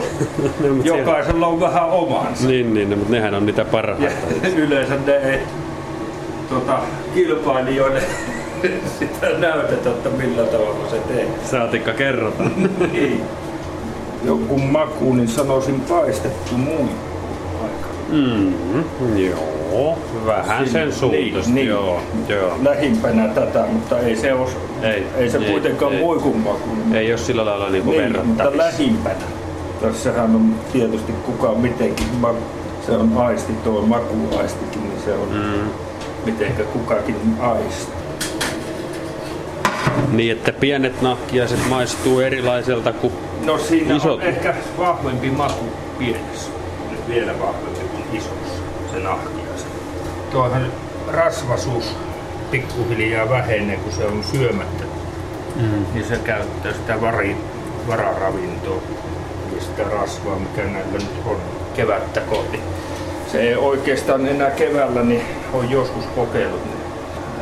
No, 0.61 0.75
mut 0.75 0.83
siellä- 0.83 0.99
Jokaisella 0.99 1.47
on 1.47 1.61
vähän 1.61 1.91
omansa. 1.91 2.49
Niin, 2.49 2.75
niin, 2.75 2.91
no, 2.91 2.97
mutta 2.97 3.13
nehän 3.13 3.35
on 3.35 3.47
niitä 3.47 3.61
Ja 3.61 3.65
parhaita. 3.65 4.15
yleensä 4.57 4.95
ne 5.07 5.17
ei 5.17 5.39
tota, 6.49 6.79
kilpailijoille 7.15 8.01
sitä 8.99 9.27
näytetä, 9.39 9.91
että 9.91 10.09
millä 10.09 10.43
tavalla 10.43 10.91
se 10.91 10.97
tekee. 10.97 11.29
Saatikka 11.45 11.93
kerrota. 11.93 12.43
Niin. 12.93 13.21
Joku 14.25 14.59
maku, 14.59 15.13
niin 15.13 15.29
sanoisin 15.29 15.81
paistettu 15.81 16.55
muu. 16.55 16.89
Aika. 17.63 17.89
Mm, 18.09 18.53
joo, 19.17 19.56
vähän 20.27 20.69
sen 20.69 20.93
suuntaista, 20.93 21.53
niin. 21.53 21.69
joo, 21.69 22.01
joo. 22.29 22.59
Lähimpänä 22.63 23.29
tätä, 23.29 23.65
mutta 23.73 23.99
ei 23.99 24.17
se, 24.17 24.35
os, 24.35 24.57
Ei, 24.83 25.07
ei 25.17 25.31
se 25.31 25.39
ei, 25.39 25.51
kuitenkaan 25.51 25.93
ei. 25.93 25.99
muikun 26.01 26.37
maku. 26.41 26.71
Ei 26.95 27.13
ole 27.13 27.19
sillä 27.19 27.45
lailla 27.45 27.69
niinku 27.71 27.91
Niin, 27.91 28.03
mutta 28.03 28.19
verrattavissa. 28.45 28.67
lähimpänä. 28.79 29.25
Tässähän 29.83 30.25
on 30.35 30.55
tietysti 30.73 31.13
kuka 31.13 31.55
mitenkin, 31.55 32.07
se 32.87 32.93
on 32.93 33.13
aisti, 33.19 33.53
tuo 33.53 33.83
makuaistikin, 33.83 34.83
niin 34.83 35.01
se 35.05 35.13
on 35.15 35.29
Mm. 35.29 35.71
mitenkä 36.25 36.63
kukakin 36.63 37.17
aisti. 37.41 37.93
Niin, 40.13 40.33
että 40.33 40.53
pienet 40.53 41.03
nahkiaiset 41.03 41.59
maistuu 41.69 42.21
erilaiselta 42.21 42.93
kuin... 42.93 43.13
No 43.45 43.59
siinä 43.59 43.97
Isot. 43.97 44.13
on 44.13 44.23
ehkä 44.23 44.55
vahvempi 44.79 45.31
maku 45.31 45.65
pienessä. 45.99 46.51
Vielä 47.09 47.33
vahvempi 47.41 47.81
kuin 47.81 48.05
isossa, 48.19 48.63
se 48.93 48.99
nahkiaisen. 49.01 49.46
Tuohan 50.37 50.73
rasvasuus 51.09 51.97
pikkuhiljaa 52.51 53.29
vähenee, 53.29 53.77
kun 53.77 53.93
se 53.93 54.05
on 54.05 54.25
syömättä. 54.25 54.85
Mm. 55.57 55.85
Niin 55.95 56.05
se 56.05 56.17
käyttää 56.17 56.73
sitä 56.73 57.01
vari, 57.01 57.37
vararavintoa, 57.89 58.81
eli 59.53 59.61
sitä 59.61 59.83
rasvaa, 59.83 60.37
mikä 60.37 60.63
näillä 60.63 60.93
nyt 60.93 61.11
on 61.27 61.37
kevättä 61.77 62.21
kohti. 62.21 62.61
Se 63.33 63.41
ei 63.41 63.55
oikeastaan 63.57 64.27
enää 64.29 64.51
keväällä, 64.51 65.03
niin 65.03 65.23
on 65.53 65.71
joskus 65.71 66.05
kokeillut. 66.15 66.61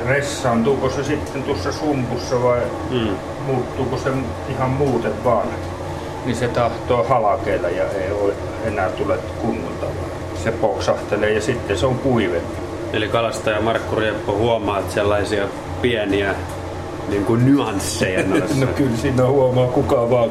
Ressaantuuko 0.07 0.90
se 0.90 1.04
sitten 1.04 1.42
tuossa 1.42 1.72
sumpussa 1.72 2.42
vai 2.42 2.61
Mm. 2.90 3.09
muuttuuko 3.46 3.96
se 3.96 4.11
ihan 4.50 4.70
muuten 4.70 5.24
vaan, 5.24 5.46
niin 6.24 6.37
se 6.37 6.48
tahtoo 6.48 7.04
halakeilla 7.04 7.68
ja 7.68 7.85
ei 7.90 8.11
ole 8.12 8.33
enää 8.64 8.88
tule 8.90 9.18
kunnolta. 9.42 9.87
Se 10.44 10.50
poksahtelee 10.52 11.30
ja 11.33 11.40
sitten 11.40 11.78
se 11.78 11.87
on 11.87 11.98
kuivempi. 11.98 12.63
Eli 12.94 13.09
kalastaja 13.09 13.61
Markku 13.61 13.96
Rieppo 13.96 14.33
huomaa, 14.33 14.78
että 14.78 14.94
sellaisia 14.94 15.48
pieniä 15.83 16.35
niin 17.09 17.24
kuin 17.24 17.44
nyansseja 17.44 18.22
noissa. 18.28 18.61
No 18.61 18.66
kyllä 18.66 18.96
siinä 18.96 19.26
huomaa 19.26 19.66
kuka 19.66 20.11
vaan. 20.11 20.30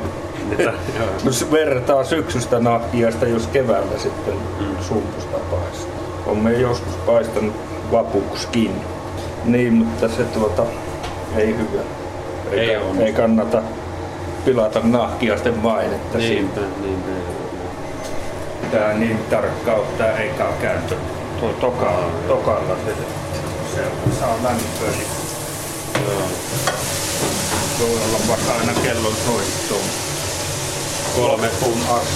Että. 0.51 0.73
Jos 1.25 1.51
vertaa 1.51 2.03
syksystä 2.03 2.59
nahkiasta, 2.59 3.27
jos 3.27 3.47
keväällä 3.47 3.97
sitten 3.97 4.33
sumpusta 4.81 5.37
paistaa. 5.51 5.93
On 6.25 6.37
me 6.37 6.53
joskus 6.53 6.95
paistanut 6.95 7.53
vapuksikin. 7.91 8.71
Niin, 9.45 9.73
mutta 9.73 10.07
se 10.07 10.23
tuota 10.23 10.63
ei 11.37 11.47
hyvä. 11.47 11.81
Ei 12.51 12.69
Ei, 12.69 12.77
ei 13.05 13.13
kannata 13.13 13.61
pilata 14.45 14.79
nahkiasten 14.83 15.57
mainetta. 15.57 16.17
Niinpä, 16.17 16.61
niinpä. 16.81 17.09
Tää 18.71 18.93
niin 18.93 19.17
tarkkaa 19.29 19.75
ottaa 19.75 20.17
eka 20.17 20.53
käyttö. 20.61 20.95
Tuo 21.43 21.53
toka, 21.53 21.93
tokalla 22.27 22.75
se, 22.85 22.95
se 23.75 23.81
saa 24.19 24.35
lämpöä, 24.43 25.01
Joo. 26.05 26.21
voi 27.79 27.89
olla 27.89 28.19
vaikka 28.29 28.51
aina 28.59 28.73
kellon 28.83 29.13
soittoon. 29.25 29.81
Kolme, 31.15 31.47
Loppuun 31.47 31.79
asti. 31.89 32.15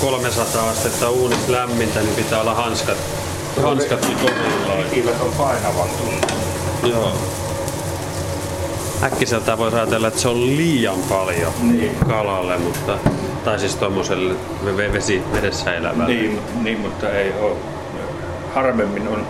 Kun 0.00 0.10
300 0.10 0.68
astetta 0.70 1.10
uunissa 1.10 1.52
lämmintä, 1.52 2.00
niin 2.00 2.14
pitää 2.14 2.40
olla 2.40 2.54
hanskat. 2.54 2.96
Hanskatkin 3.62 4.16
kohdillaan. 4.16 4.80
Ikivät 4.92 5.20
on 5.20 5.32
painavan 5.38 5.88
tunne. 5.88 6.26
Joo. 6.94 7.12
Äkkiseltään 9.02 9.58
voisi 9.58 9.76
ajatella, 9.76 10.08
että 10.08 10.20
se 10.20 10.28
on 10.28 10.46
liian 10.56 10.98
paljon 11.08 11.52
Niin. 11.62 11.96
kalalle, 12.08 12.58
mutta, 12.58 12.98
tai 13.44 13.58
siis 13.60 13.76
tuommoiselle 13.76 14.34
ve- 14.64 14.92
vesi, 14.92 15.22
vedessä 15.32 15.74
elävälle. 15.74 16.14
Niin, 16.14 16.40
niin, 16.62 16.80
mutta 16.80 17.10
ei 17.10 17.32
ole. 17.40 17.56
Harvemmin 18.54 19.08
on, 19.08 19.26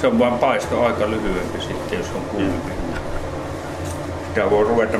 se 0.00 0.06
on 0.06 0.18
vain 0.18 0.34
paisto 0.38 0.84
aika 0.84 1.10
lyhyempi 1.10 1.60
sitten, 1.60 1.98
jos 1.98 2.06
on 2.14 2.20
kuumempi. 2.20 2.72
Sitä 4.28 4.50
voi 4.50 4.64
ruveta, 4.64 4.98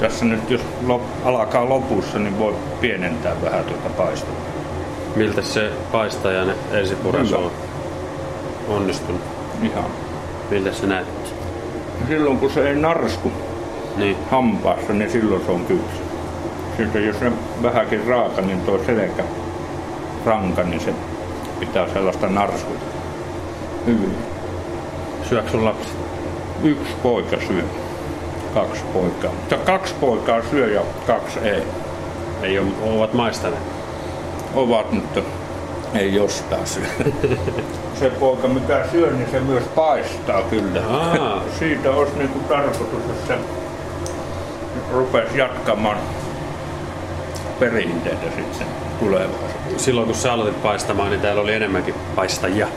tässä 0.00 0.24
nyt 0.24 0.50
jos 0.50 0.60
lop, 0.86 1.02
alkaa 1.24 1.68
lopussa, 1.68 2.18
niin 2.18 2.38
voi 2.38 2.54
pienentää 2.80 3.32
vähän 3.44 3.64
tuota 3.64 3.88
paistoa. 3.96 4.34
Miltä 5.16 5.42
se 5.42 5.70
paistajan 5.92 6.52
ensipuresu 6.72 7.36
Hyvä. 7.36 7.46
on 7.46 7.50
onnistunut? 8.68 9.20
Ihan. 9.62 9.84
Miltä 10.50 10.72
se 10.72 10.86
näytti? 10.86 11.30
Silloin 12.08 12.38
kun 12.38 12.50
se 12.50 12.68
ei 12.68 12.76
narsku 12.76 13.32
Niin. 13.96 14.16
hampaassa, 14.30 14.92
niin 14.92 15.10
silloin 15.10 15.42
se 15.46 15.50
on 15.50 15.64
kypsä. 15.66 16.02
Sitten 16.76 17.06
jos 17.06 17.18
se 17.18 17.32
vähänkin 17.62 18.06
raaka, 18.06 18.40
niin 18.42 18.60
tuo 18.60 18.80
selkä 18.86 19.24
ranka, 20.26 20.62
niin 20.62 20.80
se 20.80 20.94
pitää 21.60 21.88
sellaista 21.92 22.26
narskuta. 22.26 22.87
Hyvin. 23.88 24.16
Syöks 25.28 25.52
sun 25.52 25.64
lapsi? 25.64 25.88
Yksi 26.62 26.92
poika 27.02 27.36
syö. 27.48 27.62
Kaksi 28.54 28.82
poikaa. 28.92 29.30
Mutta 29.30 29.56
kaksi 29.56 29.94
poikaa 30.00 30.42
syö 30.50 30.66
ja 30.66 30.82
kaksi 31.06 31.38
ei. 31.38 31.62
Ei 32.42 32.58
ole, 32.58 32.68
ovat 32.86 33.14
maistaneet. 33.14 33.62
Ovat, 34.54 34.92
mutta 34.92 35.20
ei 35.94 36.14
jostain 36.14 36.66
syö. 36.66 36.84
se 38.00 38.10
poika, 38.10 38.48
mikä 38.48 38.84
syö, 38.92 39.10
niin 39.10 39.30
se 39.30 39.40
myös 39.40 39.64
paistaa 39.64 40.42
kyllä. 40.42 40.82
Aa. 40.90 41.42
Siitä 41.58 41.90
olisi 41.90 42.12
niinku 42.18 42.38
tarkoitus, 42.38 43.00
että 43.10 43.26
se 43.26 43.38
rupesi 44.92 45.38
jatkamaan 45.38 45.98
perinteitä 47.60 48.26
sitten 48.36 48.66
tulevaisuudessa. 49.00 49.84
Silloin 49.84 50.06
kun 50.06 50.16
sä 50.16 50.32
aloitit 50.32 50.62
paistamaan, 50.62 51.10
niin 51.10 51.20
täällä 51.20 51.42
oli 51.42 51.54
enemmänkin 51.54 51.94
paistajia. 52.16 52.68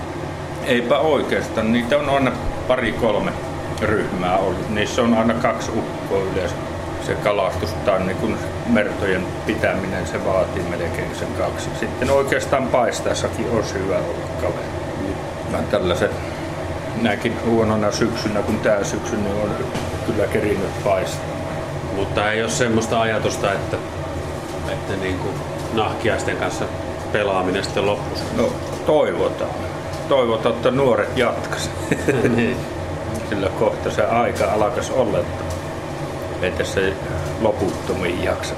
Eipä 0.65 0.99
oikeastaan. 0.99 1.71
Niitä 1.71 1.97
on 1.97 2.09
aina 2.09 2.31
pari 2.67 2.91
kolme 2.91 3.31
ryhmää 3.81 4.37
ollut. 4.37 4.69
Niissä 4.69 5.01
on 5.01 5.13
aina 5.13 5.33
kaksi 5.33 5.71
ukkoa 5.71 6.23
yleensä. 6.31 6.55
Se 7.05 7.15
kalastus 7.15 7.73
tai 7.73 7.99
niin 7.99 8.17
kun 8.17 8.37
mertojen 8.67 9.25
pitäminen, 9.45 10.07
se 10.07 10.25
vaatii 10.25 10.63
melkein 10.63 11.15
sen 11.15 11.27
kaksi. 11.37 11.69
Sitten 11.79 12.11
oikeastaan 12.11 12.67
paistaessakin 12.67 13.51
olisi 13.51 13.73
hyvä 13.73 13.95
olla 13.95 14.27
kaveri. 14.41 14.67
Mä 15.51 15.57
tällaisen 15.71 16.09
näkin 17.01 17.33
huonona 17.45 17.91
syksynä, 17.91 18.41
kun 18.41 18.59
tää 18.59 18.83
syksy, 18.83 19.15
niin 19.15 19.35
on 19.43 19.55
kyllä 20.05 20.27
kerinyt 20.27 20.83
paistaa. 20.83 21.25
Mutta 21.95 22.31
ei 22.31 22.41
ole 22.41 22.49
semmoista 22.49 23.01
ajatusta, 23.01 23.53
että, 23.53 23.77
että 24.71 24.93
niin 25.01 25.19
kuin 25.19 25.33
nahkiaisten 25.73 26.37
kanssa 26.37 26.65
pelaaminen 27.11 27.63
sitten 27.63 27.85
loppuisi. 27.85 28.23
No 28.37 28.49
toivotaan. 28.85 29.70
Toivotaan, 30.11 30.55
että 30.55 30.71
nuoret 30.71 31.17
jatkas. 31.17 31.69
niin. 32.35 32.57
Sillä 33.29 33.49
kohta 33.49 33.91
se 33.91 34.03
aika 34.03 34.51
alkas 34.51 34.89
olla, 34.89 35.19
että 35.19 35.43
ei 36.41 36.51
tässä 36.51 36.81
loputtomiin 37.41 38.23
jaksa. 38.23 38.53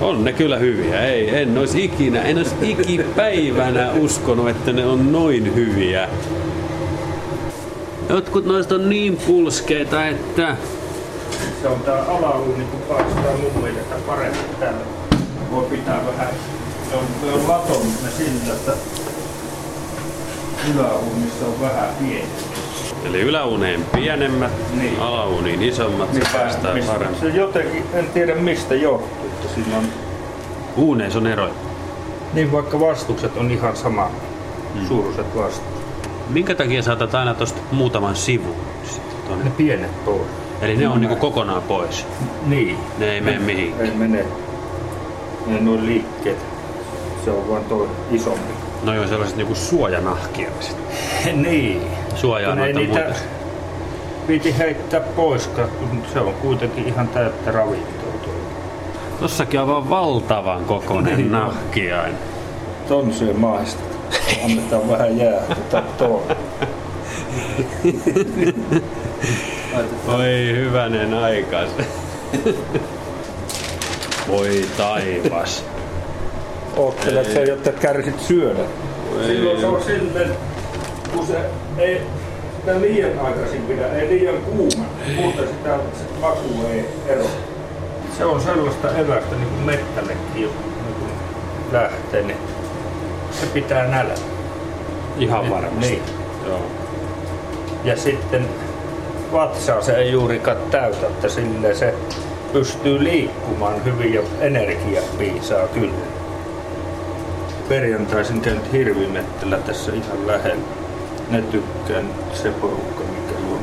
On 0.00 0.24
ne 0.24 0.32
kyllä 0.32 0.56
hyviä. 0.56 1.00
Ei, 1.00 1.36
en 1.36 1.58
olisi 1.58 1.84
ikinä, 1.84 2.22
en 2.22 2.38
olisi 2.38 2.54
ikipäivänä 2.62 3.92
uskonut, 4.04 4.48
että 4.48 4.72
ne 4.72 4.86
on 4.86 5.12
noin 5.12 5.54
hyviä. 5.54 6.08
Jotkut 8.08 8.44
noista 8.44 8.74
on 8.74 8.88
niin 8.88 9.16
pulskeita, 9.16 10.06
että 10.06 10.56
Se 11.62 11.68
on 11.68 11.80
tää 11.80 12.02
alauuni, 12.02 12.64
kun 12.64 12.80
paistaa 12.80 13.36
mun 13.42 13.62
mielestä 13.62 13.94
paremmin 14.06 14.56
täällä. 14.60 14.84
Voi 15.50 15.64
pitää 15.64 16.06
vähän, 16.06 16.34
se 16.90 16.96
on, 16.96 17.04
se 17.20 17.32
on 17.32 17.48
latonut 17.48 18.02
ne 18.02 18.10
sillä, 18.10 18.54
että 18.54 18.72
yläuunissa 20.74 21.46
on 21.46 21.60
vähän 21.60 21.88
pieni. 22.00 22.28
Eli 23.04 23.20
yläuneen 23.20 23.84
pienemmät, 23.94 24.50
Niin. 24.80 25.00
alauniin 25.00 25.62
isommat, 25.62 26.14
se 26.14 26.20
päästää 26.32 26.74
mistä- 26.74 26.92
paremmin. 26.92 27.20
Se 27.20 27.28
jotenkin, 27.28 27.82
en 27.94 28.06
tiedä 28.14 28.34
mistä 28.34 28.74
johtuu, 28.74 29.26
että 29.26 29.54
siinä 29.54 29.78
on 29.78 29.84
Uuneissa 30.76 31.18
on 31.18 31.26
eroja. 31.26 31.52
Niin 32.32 32.52
vaikka 32.52 32.80
vastukset 32.80 33.36
on 33.36 33.50
ihan 33.50 33.76
sama 33.76 34.10
mm. 34.74 34.86
suuruiset 34.88 35.36
vastukset. 35.36 35.82
Minkä 36.28 36.54
takia 36.54 36.82
saatat 36.82 37.14
aina 37.14 37.34
tuosta 37.34 37.60
muutaman 37.72 38.16
sivun? 38.16 38.56
Ne 39.44 39.50
pienet 39.56 40.04
pois. 40.04 40.20
Eli 40.62 40.76
ne 40.76 40.88
on 40.88 41.00
niinku 41.00 41.16
kokonaan 41.16 41.62
pois. 41.62 42.06
Niin. 42.46 42.78
Ne 42.98 43.12
ei 43.12 43.20
mene 43.20 43.38
mihin. 43.38 43.74
Ei 43.80 43.90
mene. 43.90 44.24
Ne 45.46 45.60
noin 45.60 45.86
liikkeet. 45.86 46.38
Se 47.24 47.30
on 47.30 47.48
vaan 47.48 47.64
tuo 47.64 47.88
isompi. 48.12 48.52
No 48.82 48.94
joo, 48.94 49.06
sellaiset 49.08 49.36
niinku 49.36 49.54
suojanahkia 49.54 50.50
sitten. 50.60 51.42
niin. 51.42 51.82
Suojaa 52.14 52.54
noita 52.54 52.78
niitä 52.78 53.00
muita. 53.04 53.18
piti 54.26 54.58
heittää 54.58 55.00
pois, 55.00 55.46
kun 55.78 56.02
se 56.12 56.20
on 56.20 56.34
kuitenkin 56.34 56.88
ihan 56.88 57.08
täyttä 57.08 57.52
ravintoa. 57.52 58.12
tuo. 58.24 58.32
Tossakin 59.20 59.60
on 59.60 59.68
vaan 59.68 59.90
valtavan 59.90 60.64
kokoinen 60.64 61.16
Niin. 61.18 61.32
nahkiainen. 61.32 62.18
Ton 62.88 63.12
syö 63.12 63.34
maista. 63.34 63.82
Annetaan 64.44 64.88
vähän 64.90 65.18
jää. 65.18 65.42
Tuo. 65.98 66.22
Oi 70.08 70.52
hyvänen 70.56 71.14
aikas. 71.14 71.68
Voi 74.28 74.64
taivas. 74.76 75.64
Oottelet 76.76 77.32
sä, 77.32 77.40
jotta 77.40 77.72
kärsit 77.72 78.20
syödä. 78.20 78.62
Silloin 79.26 79.60
se 79.60 79.66
on 79.66 79.82
silleen, 79.82 80.30
kun 81.14 81.26
se 81.26 81.36
ei 81.78 82.00
sitä 82.60 82.80
liian 82.80 83.18
aikaisin 83.18 83.62
pidä, 83.62 83.86
ei 83.86 84.08
liian 84.08 84.36
kuuma, 84.36 84.84
mutta 85.16 85.42
sitä 85.42 85.76
se 85.76 86.20
maku 86.20 86.66
ei 86.72 86.84
ero. 87.06 87.24
Se 88.18 88.24
on 88.24 88.40
sellaista 88.40 88.88
evästä 88.88 89.36
niin 89.36 89.48
kuin 89.48 89.66
mettällekin, 89.66 90.42
jos 90.42 90.52
niin 90.84 90.94
kuin 90.98 91.10
lähtee, 91.72 92.22
niin 92.22 92.38
se 93.40 93.46
pitää 93.46 93.88
nälän. 93.88 94.18
Ihan 95.18 95.50
varmasti. 95.50 95.90
Niin. 95.90 96.02
Joo. 96.46 96.60
Ja 97.84 97.96
sitten 97.96 98.48
vatsaa 99.32 99.82
se 99.82 99.96
ei 99.96 100.12
juurikaan 100.12 100.56
täytä, 100.70 101.06
että 101.06 101.28
sille 101.28 101.74
se 101.74 101.94
pystyy 102.52 103.04
liikkumaan 103.04 103.84
hyvin 103.84 104.14
ja 104.14 104.22
energia 104.40 105.02
piisaa 105.18 105.68
kyllä. 105.68 105.92
Perjantaisin 107.72 108.40
käynyt 108.40 108.72
hirvimettellä 108.72 109.58
tässä 109.58 109.92
ihan 109.92 110.26
lähellä. 110.26 110.62
Ne 111.30 111.42
tykkään 111.42 112.04
se 112.34 112.50
porukka, 112.50 113.02
mikä 113.04 113.38
on 113.52 113.58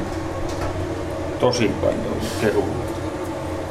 tosi 1.39 1.67
paljon 1.81 2.17
kehulla. 2.41 2.83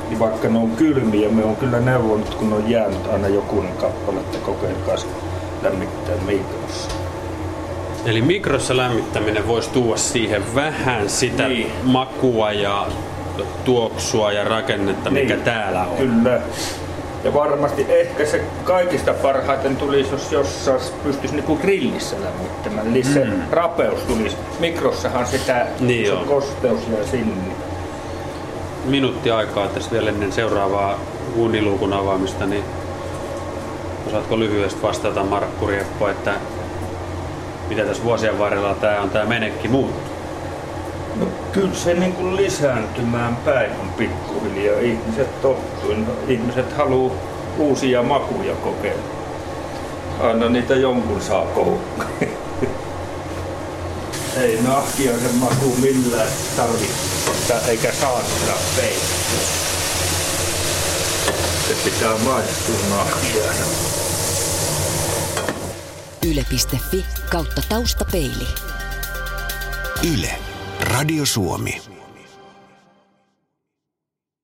Niin 0.09 0.19
vaikka 0.19 0.49
ne 0.49 0.59
on 0.59 0.71
kylmiä, 0.71 1.29
me 1.29 1.45
on 1.45 1.57
kyllä 1.57 1.81
neuvonut, 1.81 2.35
kun 2.35 2.53
on 2.53 2.71
jäänyt 2.71 3.07
aina 3.13 3.29
jokunen 3.29 3.73
kappale, 3.73 4.21
että 4.21 4.39
kokeilkaa 4.39 4.95
lämmittää 5.63 6.15
mikrossa. 6.27 6.91
Eli 8.07 8.23
mikrossa 8.23 8.77
lämmittäminen 8.77 9.49
voisi 9.49 9.71
tuoda 9.71 9.97
siihen 9.97 10.55
vähän 10.55 11.09
sitä 11.11 11.49
Niin. 11.49 11.73
makua 11.83 12.53
ja 12.53 12.87
tuoksua 13.65 14.33
ja 14.33 14.45
rakennetta, 14.45 15.11
mikä 15.11 15.35
Niin. 15.35 15.45
täällä 15.45 15.83
on. 15.83 15.97
Kyllä. 15.97 16.41
Ja 17.25 17.35
varmasti 17.35 17.87
ehkä 17.89 18.27
se 18.27 18.45
kaikista 18.65 19.15
parhaiten 19.15 19.77
tulisi, 19.77 20.11
jos 20.13 20.33
jossain 20.33 20.81
pystyisi 21.05 21.35
niinku 21.35 21.57
grillissä 21.57 22.17
lämmittämään. 22.25 22.87
Eli 22.87 23.05
se 23.05 23.27
rapeus 23.51 24.01
tulisi. 24.01 24.37
Mikrossahan 24.61 25.27
sitä 25.27 25.67
Niin 25.81 26.07
se 26.07 26.25
kosteus 26.27 26.81
jää 26.93 27.07
sinne. 27.07 27.53
Minuutti 28.85 29.31
aikaa 29.31 29.69
tässä 29.69 29.91
vielä 29.91 30.11
ennen 30.11 30.33
seuraavaa 30.33 30.99
uuniluukun 31.37 31.93
avaamista, 31.93 32.47
niin 32.47 32.65
osaatko 34.07 34.39
lyhyesti 34.39 34.83
vastata 34.83 35.23
Markku 35.23 35.67
Rieppo, 35.67 36.09
että 36.09 36.35
mitä 37.69 37.85
tässä 37.85 38.05
vuosien 38.05 38.39
varrella 38.39 38.75
tämä 38.75 39.03
on 39.03 39.11
tämä 39.11 39.25
menekki 39.25 39.69
muuttunut? 39.69 40.08
Kyllä 41.59 41.75
se 41.75 41.95
niin 41.95 42.13
kuin 42.13 42.37
lisääntymään 42.37 43.37
päin 43.37 43.71
on 43.81 43.89
pikkuhiljaa. 43.89 44.81
Ihmiset 44.81 45.43
tottuu. 45.43 45.95
No, 45.95 46.13
ihmiset 46.29 46.77
haluaa 46.77 47.15
uusia 47.59 48.03
makuja 48.03 48.55
kokeilla. 48.55 49.03
Aina 50.21 50.49
niitä 50.49 50.75
jonkun 50.75 51.21
saa 51.21 51.47
koukkaan. 51.47 52.11
Ei 54.43 54.59
nahkiaisen 54.63 55.35
maku 55.35 55.77
millään 55.81 56.29
tarvitse, 56.57 57.55
eikä 57.69 57.93
saa 57.93 58.23
sitä 58.23 58.53
peittää. 58.77 59.41
Se 61.69 61.75
pitää 61.85 62.17
maistua 62.25 62.97
nahkiaisen. 62.97 63.67
Yle.fi 66.27 67.05
kautta 67.31 67.63
taustapeili. 67.69 68.49
Yle, 70.15 70.48
Radio 70.89 71.25
Suomi. 71.27 71.98